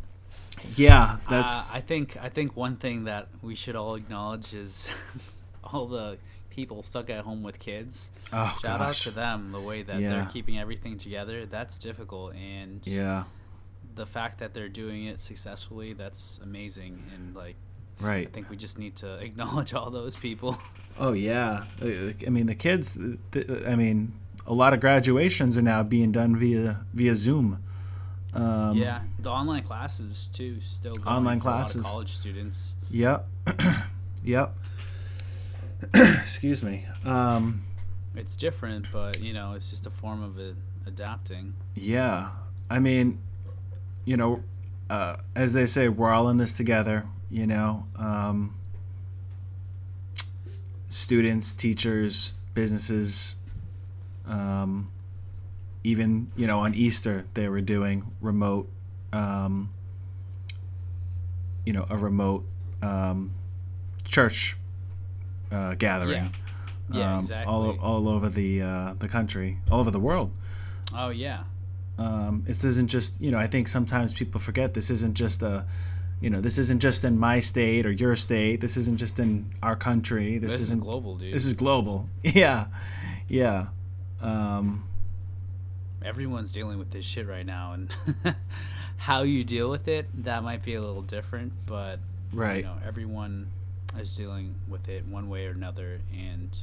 yeah, 0.76 1.16
that's 1.30 1.74
uh, 1.74 1.78
I 1.78 1.80
think 1.80 2.18
I 2.20 2.28
think 2.28 2.54
one 2.54 2.76
thing 2.76 3.04
that 3.04 3.28
we 3.40 3.54
should 3.54 3.74
all 3.74 3.94
acknowledge 3.94 4.52
is 4.52 4.90
all 5.64 5.86
the 5.86 6.18
people 6.50 6.82
stuck 6.82 7.08
at 7.08 7.24
home 7.24 7.42
with 7.42 7.58
kids. 7.58 8.10
oh 8.34 8.58
Shout 8.60 8.80
gosh, 8.80 9.06
out 9.06 9.10
to 9.10 9.14
them 9.14 9.52
the 9.52 9.60
way 9.60 9.82
that 9.82 9.98
Yeah. 9.98 10.10
they're 10.10 10.28
keeping 10.30 10.58
everything 10.58 10.98
together. 10.98 11.46
That's 11.46 11.78
difficult, 11.78 12.34
and 12.34 12.86
yeah, 12.86 13.24
the 13.94 14.04
fact 14.04 14.40
that 14.40 14.52
they're 14.52 14.68
doing 14.68 15.06
it 15.06 15.20
successfully, 15.20 15.94
that's 15.94 16.38
amazing. 16.42 17.02
And 17.14 17.34
like, 17.34 17.56
right. 18.02 18.26
I 18.26 18.30
think 18.30 18.50
we 18.50 18.56
just 18.56 18.78
need 18.78 18.96
to 18.96 19.14
acknowledge 19.24 19.72
all 19.74 19.90
those 19.90 20.16
people. 20.16 20.58
Oh 20.98 21.12
yeah, 21.12 21.64
Uh, 21.80 22.12
I 22.26 22.30
mean 22.30 22.46
the 22.46 22.54
kids. 22.54 22.98
I 23.66 23.76
mean, 23.76 24.12
a 24.46 24.52
lot 24.52 24.74
of 24.74 24.80
graduations 24.80 25.56
are 25.56 25.62
now 25.62 25.82
being 25.82 26.12
done 26.12 26.36
via 26.38 26.84
via 26.92 27.14
Zoom. 27.14 27.62
Um, 28.34 28.76
yeah, 28.78 29.00
the 29.18 29.30
online 29.30 29.62
classes 29.62 30.30
too, 30.34 30.60
still 30.60 30.94
going 30.94 31.06
Online 31.16 31.40
for 31.40 31.48
a 31.48 31.50
lot 31.52 31.60
of 31.60 31.64
classes. 31.72 31.86
college 31.86 32.16
students. 32.16 32.74
Yep. 32.90 33.26
yep. 34.24 34.54
Excuse 35.94 36.62
me. 36.62 36.86
Um, 37.04 37.62
It's 38.14 38.36
different, 38.36 38.86
but 38.92 39.20
you 39.20 39.32
know, 39.32 39.52
it's 39.54 39.70
just 39.70 39.86
a 39.86 39.90
form 39.90 40.22
of 40.22 40.38
it, 40.38 40.54
adapting. 40.86 41.54
yeah. 41.74 42.30
I 42.70 42.78
mean, 42.78 43.18
you 44.06 44.16
know, 44.16 44.42
uh, 44.88 45.16
as 45.36 45.52
they 45.52 45.66
say, 45.66 45.90
we're 45.90 46.10
all 46.10 46.30
in 46.30 46.38
this 46.38 46.54
together. 46.54 47.06
You 47.32 47.46
know, 47.46 47.86
um, 47.98 48.54
students, 50.90 51.52
teachers, 51.54 52.34
businesses. 52.52 53.36
Um, 54.26 54.90
even 55.84 56.28
you 56.36 56.46
know 56.46 56.60
on 56.60 56.74
Easter 56.74 57.24
they 57.34 57.48
were 57.48 57.62
doing 57.62 58.04
remote, 58.20 58.68
um, 59.12 59.70
you 61.66 61.72
know, 61.72 61.86
a 61.90 61.96
remote 61.96 62.44
um, 62.82 63.32
church 64.04 64.56
uh, 65.50 65.74
gathering. 65.74 66.24
Yeah. 66.24 66.28
Yeah, 66.92 67.14
um, 67.14 67.20
exactly. 67.20 67.50
All 67.52 67.78
all 67.80 68.08
over 68.08 68.28
the 68.28 68.60
uh, 68.60 68.94
the 68.98 69.08
country, 69.08 69.58
all 69.70 69.80
over 69.80 69.90
the 69.90 70.00
world. 70.00 70.30
Oh 70.94 71.08
yeah, 71.08 71.44
Um, 71.98 72.42
this 72.46 72.64
isn't 72.64 72.88
just 72.90 73.18
you 73.22 73.30
know. 73.30 73.38
I 73.38 73.46
think 73.46 73.68
sometimes 73.68 74.12
people 74.12 74.38
forget 74.40 74.74
this 74.74 74.90
isn't 74.90 75.14
just 75.14 75.40
a, 75.42 75.64
you 76.22 76.30
know, 76.30 76.40
this 76.40 76.56
isn't 76.56 76.80
just 76.80 77.02
in 77.02 77.18
my 77.18 77.40
state 77.40 77.84
or 77.84 77.90
your 77.90 78.14
state. 78.14 78.60
This 78.60 78.76
isn't 78.76 78.96
just 78.96 79.18
in 79.18 79.50
our 79.60 79.74
country. 79.74 80.38
This, 80.38 80.52
this, 80.52 80.60
is 80.60 80.60
isn't 80.68 80.80
global, 80.80 81.16
dude. 81.16 81.34
This 81.34 81.44
is 81.44 81.52
global. 81.52 82.08
Yeah, 82.22 82.66
yeah. 83.28 83.66
Um, 84.22 84.84
Everyone's 86.04 86.52
dealing 86.52 86.78
with 86.78 86.92
this 86.92 87.04
shit 87.04 87.26
right 87.26 87.44
now, 87.44 87.72
and 87.72 87.94
how 88.96 89.22
you 89.22 89.42
deal 89.42 89.68
with 89.68 89.88
it 89.88 90.06
that 90.24 90.44
might 90.44 90.62
be 90.62 90.74
a 90.74 90.80
little 90.80 91.02
different, 91.02 91.52
but 91.66 91.98
right. 92.32 92.58
you 92.58 92.62
know, 92.62 92.78
everyone 92.86 93.48
is 93.98 94.16
dealing 94.16 94.54
with 94.68 94.88
it 94.88 95.04
one 95.06 95.28
way 95.28 95.46
or 95.46 95.50
another, 95.50 96.00
and 96.16 96.56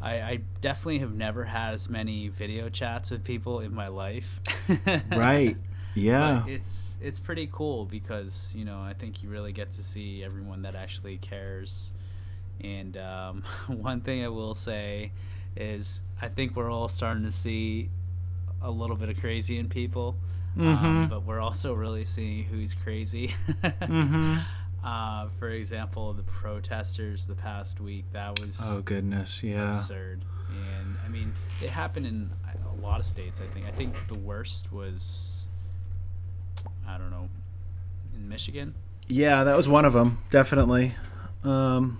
I, 0.00 0.20
I 0.20 0.40
definitely 0.62 1.00
have 1.00 1.12
never 1.12 1.44
had 1.44 1.74
as 1.74 1.88
many 1.90 2.28
video 2.28 2.70
chats 2.70 3.10
with 3.10 3.24
people 3.24 3.60
in 3.60 3.74
my 3.74 3.88
life. 3.88 4.40
Right. 5.14 5.56
Yeah. 5.98 6.42
But 6.44 6.50
it's 6.52 6.96
it's 7.00 7.20
pretty 7.20 7.48
cool 7.52 7.84
because 7.84 8.52
you 8.56 8.64
know 8.64 8.80
I 8.80 8.94
think 8.94 9.22
you 9.22 9.28
really 9.28 9.52
get 9.52 9.72
to 9.72 9.82
see 9.82 10.24
everyone 10.24 10.62
that 10.62 10.74
actually 10.74 11.18
cares. 11.18 11.92
And 12.62 12.96
um, 12.96 13.44
one 13.68 14.00
thing 14.00 14.24
I 14.24 14.28
will 14.28 14.54
say 14.54 15.12
is 15.56 16.00
I 16.20 16.28
think 16.28 16.56
we're 16.56 16.70
all 16.70 16.88
starting 16.88 17.24
to 17.24 17.32
see 17.32 17.88
a 18.62 18.70
little 18.70 18.96
bit 18.96 19.08
of 19.08 19.18
crazy 19.20 19.58
in 19.58 19.68
people, 19.68 20.16
um, 20.56 20.64
Mhm. 21.06 21.08
but 21.08 21.24
we're 21.24 21.40
also 21.40 21.74
really 21.74 22.04
seeing 22.04 22.44
who's 22.44 22.74
crazy. 22.74 23.34
Mhm. 23.62 24.44
uh, 24.82 25.28
for 25.38 25.48
example, 25.50 26.12
the 26.12 26.22
protesters 26.24 27.24
the 27.26 27.34
past 27.34 27.80
week 27.80 28.04
that 28.12 28.40
was 28.40 28.58
Oh 28.62 28.80
goodness. 28.82 29.42
Yeah. 29.44 29.72
absurd. 29.74 30.24
And 30.50 30.96
I 31.04 31.08
mean, 31.08 31.32
it 31.62 31.70
happened 31.70 32.06
in 32.06 32.30
a 32.66 32.80
lot 32.82 32.98
of 33.00 33.06
states. 33.06 33.40
I 33.40 33.46
think. 33.52 33.66
I 33.66 33.70
think 33.70 34.08
the 34.08 34.14
worst 34.18 34.72
was, 34.72 35.37
I 36.88 36.96
don't 36.96 37.10
know, 37.10 37.28
in 38.16 38.28
Michigan. 38.28 38.74
Yeah, 39.08 39.44
that 39.44 39.56
was 39.56 39.68
one 39.68 39.84
of 39.84 39.92
them, 39.92 40.18
definitely. 40.30 40.94
Um, 41.44 41.98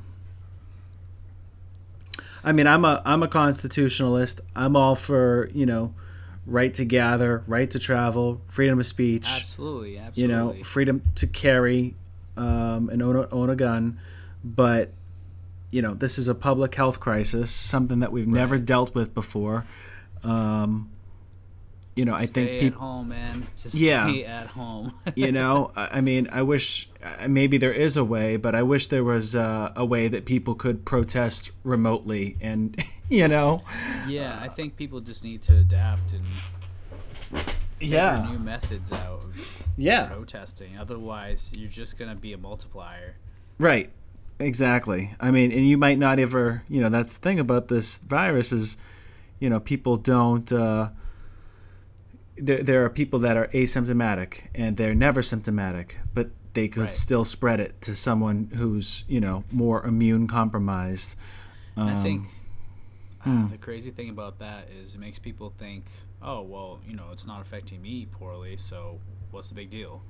I 2.42 2.52
mean, 2.52 2.66
I'm 2.66 2.84
a 2.84 3.02
I'm 3.04 3.22
a 3.22 3.28
constitutionalist. 3.28 4.40
I'm 4.56 4.76
all 4.76 4.94
for 4.94 5.50
you 5.52 5.66
know, 5.66 5.94
right 6.46 6.72
to 6.74 6.84
gather, 6.84 7.44
right 7.46 7.70
to 7.70 7.78
travel, 7.78 8.40
freedom 8.48 8.78
of 8.80 8.86
speech. 8.86 9.28
Absolutely, 9.28 9.98
absolutely. 9.98 10.22
You 10.22 10.28
know, 10.28 10.64
freedom 10.64 11.02
to 11.16 11.26
carry 11.26 11.94
um, 12.36 12.88
and 12.88 13.02
own 13.02 13.16
a, 13.16 13.28
own 13.28 13.50
a 13.50 13.56
gun, 13.56 13.98
but 14.42 14.92
you 15.70 15.82
know 15.82 15.94
this 15.94 16.18
is 16.18 16.28
a 16.28 16.34
public 16.34 16.74
health 16.74 17.00
crisis, 17.00 17.50
something 17.52 18.00
that 18.00 18.12
we've 18.12 18.28
never 18.28 18.58
dealt 18.58 18.94
with 18.94 19.14
before. 19.14 19.66
Um, 20.24 20.90
you 21.98 22.04
know, 22.04 22.14
I 22.14 22.26
Stay 22.26 22.32
think 22.46 22.50
at 22.50 22.60
people. 22.60 22.80
home, 22.80 23.08
man. 23.08 23.46
Just 23.60 23.74
Yeah. 23.74 24.04
stay 24.08 24.24
at 24.24 24.46
home. 24.46 24.92
you 25.22 25.32
know 25.32 25.70
i 25.74 26.00
mean 26.00 26.28
i 26.32 26.42
wish 26.42 26.88
maybe 27.26 27.56
there 27.58 27.72
is 27.86 27.96
a 27.96 28.04
way 28.04 28.36
but 28.36 28.54
i 28.54 28.62
wish 28.62 28.86
there 28.88 29.02
was 29.14 29.34
uh, 29.34 29.72
a 29.76 29.84
way 29.84 30.06
that 30.08 30.24
people 30.24 30.54
could 30.54 30.84
protest 30.84 31.50
remotely 31.64 32.36
and 32.40 32.62
you 33.08 33.26
know 33.28 33.62
yeah, 34.08 34.38
I 34.40 34.48
think 34.48 34.76
people 34.76 35.00
just 35.00 35.22
need 35.24 35.40
to 35.48 35.54
adapt 35.66 36.12
and 36.12 36.24
yeah 37.80 38.26
new 38.30 38.38
methods 38.38 38.92
out 38.92 39.20
of 39.24 39.62
yeah 39.76 40.06
protesting. 40.06 40.76
Otherwise, 40.78 41.50
you're 41.56 41.70
just 41.70 41.98
gonna 41.98 42.16
be 42.16 42.32
a 42.32 42.38
multiplier. 42.38 43.16
right 43.58 43.90
exactly 44.40 45.14
i 45.20 45.30
mean 45.32 45.50
and 45.50 45.66
you 45.68 45.76
might 45.76 45.98
not 45.98 46.18
ever 46.20 46.62
you 46.68 46.80
know 46.80 46.88
that's 46.88 47.12
the 47.14 47.18
thing 47.20 47.40
about 47.40 47.66
this 47.68 47.98
virus 47.98 48.52
is 48.52 48.76
you 49.40 49.50
know 49.50 49.58
people 49.58 49.96
don't 49.96 50.52
uh 50.52 50.90
there, 52.40 52.62
there 52.62 52.84
are 52.84 52.90
people 52.90 53.18
that 53.20 53.36
are 53.36 53.48
asymptomatic 53.48 54.44
and 54.54 54.76
they're 54.76 54.94
never 54.94 55.22
symptomatic 55.22 55.98
but 56.14 56.30
they 56.54 56.68
could 56.68 56.82
Right. 56.82 56.92
still 56.92 57.24
spread 57.24 57.60
it 57.60 57.80
to 57.82 57.94
someone 57.94 58.50
who's 58.56 59.04
you 59.08 59.20
know 59.20 59.44
more 59.52 59.84
immune 59.84 60.26
compromised 60.26 61.16
I 61.76 61.80
Um, 61.82 62.02
think 62.02 62.26
hmm. 63.24 63.44
uh, 63.44 63.48
the 63.48 63.58
crazy 63.58 63.90
thing 63.90 64.08
about 64.10 64.38
that 64.40 64.68
is 64.70 64.94
it 64.94 64.98
makes 64.98 65.18
people 65.18 65.52
think, 65.58 65.84
oh 66.22 66.42
well, 66.42 66.80
you 66.86 66.94
know, 66.96 67.06
it's 67.12 67.26
not 67.26 67.40
affecting 67.40 67.80
me 67.82 68.06
poorly, 68.06 68.56
so 68.56 68.98
what's 69.30 69.48
the 69.48 69.54
big 69.54 69.70
deal? 69.70 70.02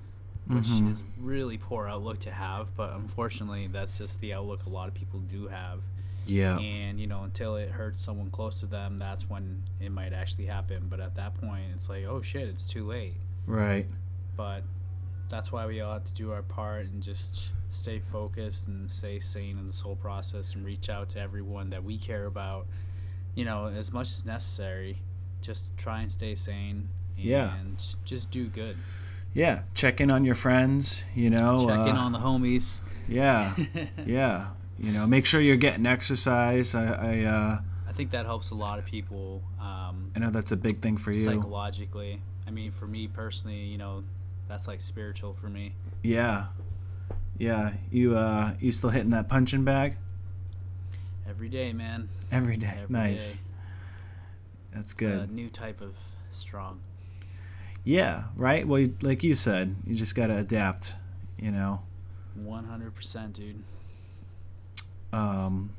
Which 0.51 0.67
Mhm. 0.67 0.89
is 0.91 1.05
really 1.19 1.59
poor 1.59 1.89
outlook 1.89 2.19
to 2.21 2.31
have, 2.31 2.75
but 2.75 2.95
unfortunately, 2.95 3.69
that's 3.69 3.99
just 3.99 4.19
the 4.21 4.33
outlook 4.35 4.65
a 4.67 4.71
lot 4.71 4.89
of 4.89 4.95
people 4.95 5.21
do 5.21 5.47
have. 5.49 5.81
Yeah 6.29 6.59
And 6.59 7.01
you 7.01 7.07
know, 7.07 7.23
until 7.25 7.57
it 7.57 7.71
hurts 7.71 8.01
someone 8.01 8.31
close 8.31 8.61
to 8.61 8.67
them, 8.67 8.99
that's 8.99 9.29
when 9.29 9.63
it 9.81 9.91
might 9.91 10.13
actually 10.13 10.47
happen. 10.47 10.87
But 10.89 11.01
at 11.01 11.15
that 11.17 11.35
point, 11.41 11.65
it's 11.75 11.89
like, 11.89 12.05
oh 12.05 12.23
shit, 12.23 12.49
it's 12.49 12.69
too 12.69 12.87
late. 12.87 13.15
right 13.47 13.87
But 14.37 14.63
that's 15.29 15.51
why 15.53 15.67
we 15.67 15.81
all 15.81 15.93
have 15.95 16.05
to 16.05 16.13
do 16.13 16.33
our 16.33 16.43
part 16.43 16.87
and 16.87 17.03
just 17.03 17.51
stay 17.71 18.01
focused 18.13 18.69
and 18.69 18.91
stay 18.91 19.21
sane 19.21 19.59
in 19.59 19.67
this 19.67 19.81
whole 19.81 19.97
process 19.97 20.55
and 20.55 20.65
reach 20.65 20.89
out 20.89 21.09
to 21.11 21.21
everyone 21.21 21.69
that 21.71 21.83
we 21.83 21.99
care 21.99 22.27
about. 22.27 22.67
You 23.35 23.45
know, 23.45 23.67
as 23.67 23.93
much 23.93 24.09
as 24.13 24.25
necessary. 24.25 25.01
Just 25.41 25.77
try 25.77 26.01
and 26.01 26.11
stay 26.11 26.35
sane. 26.35 26.89
And 27.17 27.25
Yeah. 27.27 27.55
just 28.05 28.31
do 28.31 28.47
good. 28.49 28.77
Yeah, 29.35 29.63
check 29.75 30.01
in 30.01 30.11
on 30.11 30.25
your 30.25 30.35
friends. 30.35 31.05
You 31.15 31.31
know, 31.31 31.67
Check 31.69 31.87
in 31.89 31.97
uh, 31.97 32.01
on 32.01 32.13
the 32.13 32.19
homies. 32.19 32.81
yeah, 33.07 33.55
yeah. 34.07 34.49
You 34.79 34.93
know, 34.93 35.07
make 35.07 35.27
sure 35.27 35.41
you're 35.41 35.57
getting 35.57 35.87
exercise. 35.87 36.75
I, 36.75 36.87
I, 36.87 37.25
uh, 37.25 37.59
I 37.89 37.93
think 37.93 38.13
that 38.13 38.27
helps 38.27 38.51
a 38.51 38.55
lot 38.55 38.79
of 38.79 38.85
people. 38.85 39.43
Um, 39.61 40.13
I 40.15 40.21
know 40.21 40.31
that's 40.31 40.53
a 40.53 40.57
big 40.57 40.81
thing 40.81 40.97
for 40.97 41.11
you. 41.11 41.25
psychologically. 41.25 42.23
I 42.47 42.51
mean, 42.51 42.71
for 42.71 42.87
me 42.87 43.09
personally, 43.09 43.57
you 43.59 43.77
know, 43.77 44.05
that's 44.49 44.69
like 44.69 44.81
spiritual 44.81 45.35
for 45.35 45.49
me. 45.49 45.75
Yeah, 46.03 46.47
yeah. 47.39 47.73
You, 47.91 48.17
uh, 48.17 48.53
you 48.61 48.71
still 48.73 48.91
hitting 48.91 49.11
that 49.11 49.29
punching 49.29 49.65
bag 49.65 49.97
Every 51.29 51.49
day, 51.49 51.73
man. 51.73 52.09
every 52.33 52.57
day? 52.57 52.73
Every 52.83 52.93
nice. 52.93 53.35
day. 53.35 53.41
That's 54.73 54.93
It's 54.93 55.03
a 55.03 55.05
good. 55.05 55.31
new 55.33 55.51
type 55.51 55.81
of 55.81 55.95
strong. 56.33 56.81
Yeah, 57.85 58.25
right. 58.37 58.67
Well, 58.67 58.87
like 59.03 59.23
you 59.25 59.35
said, 59.35 59.75
you 59.87 59.95
just 59.95 60.15
gotta 60.15 60.37
adapt. 60.39 60.95
You 61.39 61.51
know. 61.53 61.83
100%, 62.41 63.33
dude. 63.33 63.63
Um, 65.13 65.71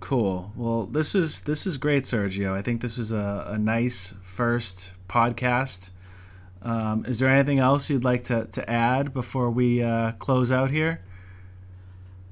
cool. 0.00 0.52
Well, 0.56 0.84
this 0.84 1.14
is 1.14 1.42
this 1.42 1.66
is 1.66 1.78
great, 1.78 2.04
Sergio. 2.04 2.52
I 2.54 2.62
think 2.62 2.80
this 2.80 2.98
is 2.98 3.12
a, 3.12 3.46
a 3.48 3.58
nice 3.58 4.14
first 4.22 4.92
podcast. 5.08 5.90
Um, 6.62 7.04
is 7.06 7.18
there 7.18 7.28
anything 7.28 7.58
else 7.58 7.90
you'd 7.90 8.04
like 8.04 8.22
to, 8.24 8.46
to 8.46 8.70
add 8.70 9.12
before 9.12 9.50
we 9.50 9.82
uh, 9.82 10.12
close 10.12 10.52
out 10.52 10.70
here? 10.70 11.00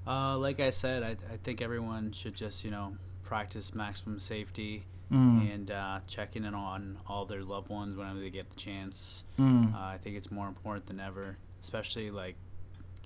Uh, 0.07 0.38
like 0.38 0.61
I 0.61 0.70
said, 0.70 1.03
I, 1.03 1.11
I 1.33 1.37
think 1.42 1.61
everyone 1.61 2.12
should 2.12 2.35
just, 2.35 2.64
you 2.64 2.70
know, 2.70 2.96
practice 3.25 3.75
maximum 3.75 4.18
safety 4.20 4.85
Mm, 5.12 5.53
and 5.53 5.70
uh, 5.73 5.99
checking 6.07 6.44
in 6.44 6.55
on 6.55 6.96
all 7.09 7.25
their 7.25 7.42
loved 7.42 7.68
ones 7.68 7.96
whenever 7.96 8.20
they 8.20 8.31
get 8.31 8.49
the 8.49 8.55
chance. 8.55 9.25
mm, 9.40 9.75
Uh, 9.75 9.77
I 9.77 9.99
think 10.01 10.14
it's 10.16 10.31
more 10.31 10.46
important 10.46 10.87
than 10.87 11.01
ever, 11.01 11.37
especially 11.61 12.12
like 12.12 12.37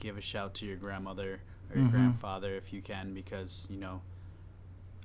give 0.01 0.19
a 0.19 0.21
shout 0.21 0.53
to 0.57 0.67
your 0.67 0.77
grandmother 0.77 1.41
or 1.75 1.79
your 1.79 1.87
Mhm. 1.89 1.91
grandfather 1.91 2.55
if 2.57 2.73
you 2.73 2.81
can, 2.83 3.15
because 3.15 3.67
you 3.71 3.79
know 3.79 4.01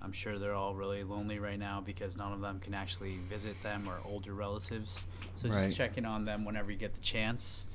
I'm 0.01 0.11
sure 0.13 0.39
they're 0.39 0.53
all 0.55 0.75
really 0.75 1.03
lonely 1.03 1.39
right 1.39 1.59
now 1.59 1.81
because 1.81 2.15
none 2.15 2.31
of 2.31 2.39
them 2.41 2.59
can 2.59 2.73
actually 2.73 3.17
visit 3.17 3.61
them 3.61 3.87
or 3.89 4.01
older 4.05 4.33
relatives. 4.33 5.05
So 5.35 5.49
Right. 5.49 5.57
just 5.57 5.75
checking 5.75 6.05
on 6.05 6.23
them 6.23 6.45
whenever 6.45 6.71
you 6.71 6.77
get 6.77 6.93
the 6.93 7.01
chance. 7.01 7.65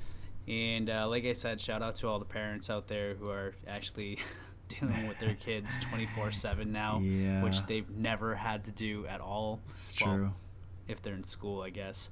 And 0.47 0.89
uh, 0.89 1.07
like 1.07 1.25
I 1.25 1.33
said, 1.33 1.59
shout 1.61 1.81
out 1.83 1.95
to 1.95 2.07
all 2.07 2.19
the 2.19 2.25
parents 2.25 2.69
out 2.69 2.87
there 2.87 3.15
who 3.15 3.29
are 3.29 3.53
actually 3.67 4.19
dealing 4.67 5.05
with 5.05 5.19
their 5.19 5.35
kids 5.35 5.77
24/7 5.91 6.67
now, 6.67 6.99
yeah, 6.99 7.41
which 7.41 7.65
they've 7.67 7.89
never 7.91 8.35
had 8.35 8.63
to 8.65 8.71
do 8.71 9.05
at 9.07 9.21
all 9.21 9.59
it's 9.69 9.99
well, 9.99 10.15
true. 10.15 10.33
if 10.87 11.01
they're 11.01 11.13
in 11.15 11.23
school, 11.23 11.61
I 11.61 11.69
guess. 11.69 12.09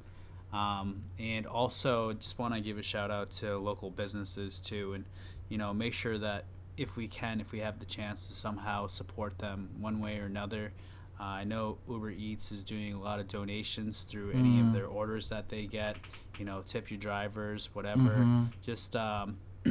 Um, 0.51 1.03
and 1.17 1.47
also, 1.47 2.13
just 2.13 2.37
want 2.37 2.53
to 2.53 2.61
give 2.61 2.77
a 2.77 2.83
shout 2.83 3.09
out 3.09 3.31
to 3.31 3.57
local 3.57 3.89
businesses 3.89 4.61
too, 4.61 4.93
and 4.93 5.05
you 5.49 5.57
know, 5.57 5.73
make 5.73 5.93
sure 5.93 6.17
that 6.19 6.45
if 6.77 6.97
we 6.97 7.07
can, 7.07 7.39
if 7.39 7.51
we 7.51 7.59
have 7.59 7.79
the 7.79 7.85
chance 7.85 8.27
to 8.27 8.33
somehow 8.35 8.87
support 8.87 9.37
them 9.37 9.69
one 9.79 9.99
way 9.99 10.17
or 10.19 10.25
another. 10.25 10.71
Uh, 11.19 11.23
I 11.25 11.43
know 11.43 11.77
Uber 11.87 12.09
Eats 12.09 12.51
is 12.51 12.63
doing 12.63 12.93
a 12.93 12.99
lot 12.99 13.19
of 13.19 13.27
donations 13.27 14.01
through 14.03 14.31
any 14.31 14.57
Mm. 14.57 14.67
of 14.67 14.73
their 14.73 14.87
orders 14.87 15.29
that 15.29 15.47
they 15.47 15.67
get. 15.67 15.97
You 16.39 16.45
know, 16.45 16.63
tip 16.65 16.89
your 16.89 16.99
drivers, 16.99 17.69
whatever. 17.75 18.15
Mhm. 18.17 18.49
Just 18.63 18.95
um, 18.95 19.37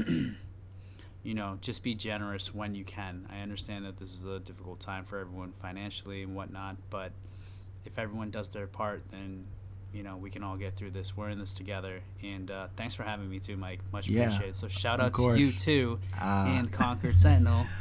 you 1.25 1.35
know, 1.35 1.59
just 1.61 1.83
be 1.83 1.95
generous 1.95 2.55
when 2.55 2.75
you 2.75 2.85
can. 2.85 3.27
I 3.31 3.41
understand 3.41 3.85
that 3.85 3.97
this 3.97 4.15
is 4.15 4.25
a 4.25 4.39
difficult 4.41 4.81
time 4.81 5.05
for 5.05 5.19
everyone 5.19 5.53
financially 5.53 6.23
and 6.23 6.35
whatnot, 6.35 6.77
but 6.91 7.13
if 7.85 7.99
everyone 7.99 8.31
does 8.31 8.49
their 8.49 8.67
part, 8.69 9.03
then 9.11 9.45
you 9.93 10.03
know 10.03 10.17
we 10.17 10.31
can 10.31 10.43
all 10.43 10.57
get 10.57 10.75
through 10.77 10.91
this. 10.91 11.17
We're 11.17 11.29
in 11.31 11.39
this 11.39 11.55
together. 11.55 12.01
And 12.23 12.51
uh, 12.51 12.69
thanks 12.77 12.95
for 12.95 13.03
having 13.03 13.29
me 13.29 13.39
too, 13.41 13.57
Mike. 13.57 13.81
Much 13.93 14.09
Yeah, 14.09 14.25
appreciated. 14.25 14.57
So 14.57 14.69
shout 14.69 15.01
out 15.01 15.15
to 15.15 15.35
you 15.37 15.51
too, 15.51 15.99
Ah, 16.21 16.47
and 16.47 16.71
Concord 16.73 17.17
Sentinel. 17.17 17.67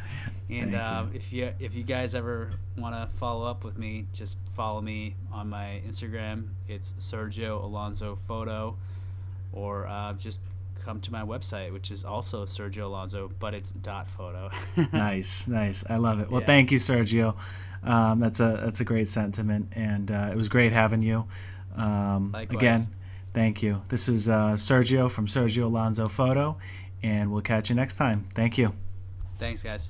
And 0.49 0.75
uh, 0.75 1.05
you. 1.11 1.17
if 1.17 1.31
you 1.33 1.53
if 1.59 1.73
you 1.73 1.83
guys 1.83 2.13
ever 2.13 2.51
want 2.77 2.93
to 2.93 3.07
follow 3.17 3.45
up 3.49 3.63
with 3.63 3.77
me, 3.77 4.05
just 4.11 4.35
follow 4.53 4.81
me 4.81 5.15
on 5.31 5.47
my 5.49 5.81
Instagram. 5.87 6.49
It's 6.67 6.93
Sergio 6.99 7.63
Alonso 7.63 8.17
Photo, 8.27 8.75
or 9.53 9.87
uh, 9.87 10.11
just 10.13 10.41
come 10.83 10.99
to 11.01 11.11
my 11.11 11.21
website, 11.21 11.71
which 11.71 11.89
is 11.89 12.03
also 12.03 12.45
Sergio 12.45 12.83
Alonso, 12.83 13.31
but 13.39 13.53
it's 13.53 13.71
dot 13.71 14.09
photo. 14.09 14.51
nice, 14.91 15.47
nice. 15.47 15.85
I 15.89 15.95
love 15.95 16.19
it. 16.19 16.29
Well, 16.29 16.41
Yeah. 16.41 16.47
thank 16.47 16.71
you, 16.73 16.79
Sergio. 16.79 17.37
Um, 17.83 18.19
that's 18.19 18.41
a 18.41 18.59
that's 18.61 18.81
a 18.81 18.83
great 18.85 19.07
sentiment, 19.07 19.71
and 19.77 20.11
uh, 20.11 20.29
it 20.33 20.35
was 20.35 20.49
great 20.49 20.73
having 20.73 21.01
you. 21.01 21.27
Um, 21.75 22.35
again, 22.35 22.87
thank 23.33 23.63
you. 23.63 23.81
This 23.89 24.07
is 24.07 24.29
uh, 24.29 24.53
Sergio 24.53 25.09
from 25.09 25.27
Sergio 25.27 25.63
Alonso 25.63 26.07
Photo, 26.07 26.57
and 27.03 27.31
we'll 27.31 27.41
catch 27.41 27.69
you 27.69 27.75
next 27.75 27.95
time. 27.95 28.25
Thank 28.33 28.57
you. 28.57 28.73
Thanks, 29.39 29.63
guys. 29.63 29.89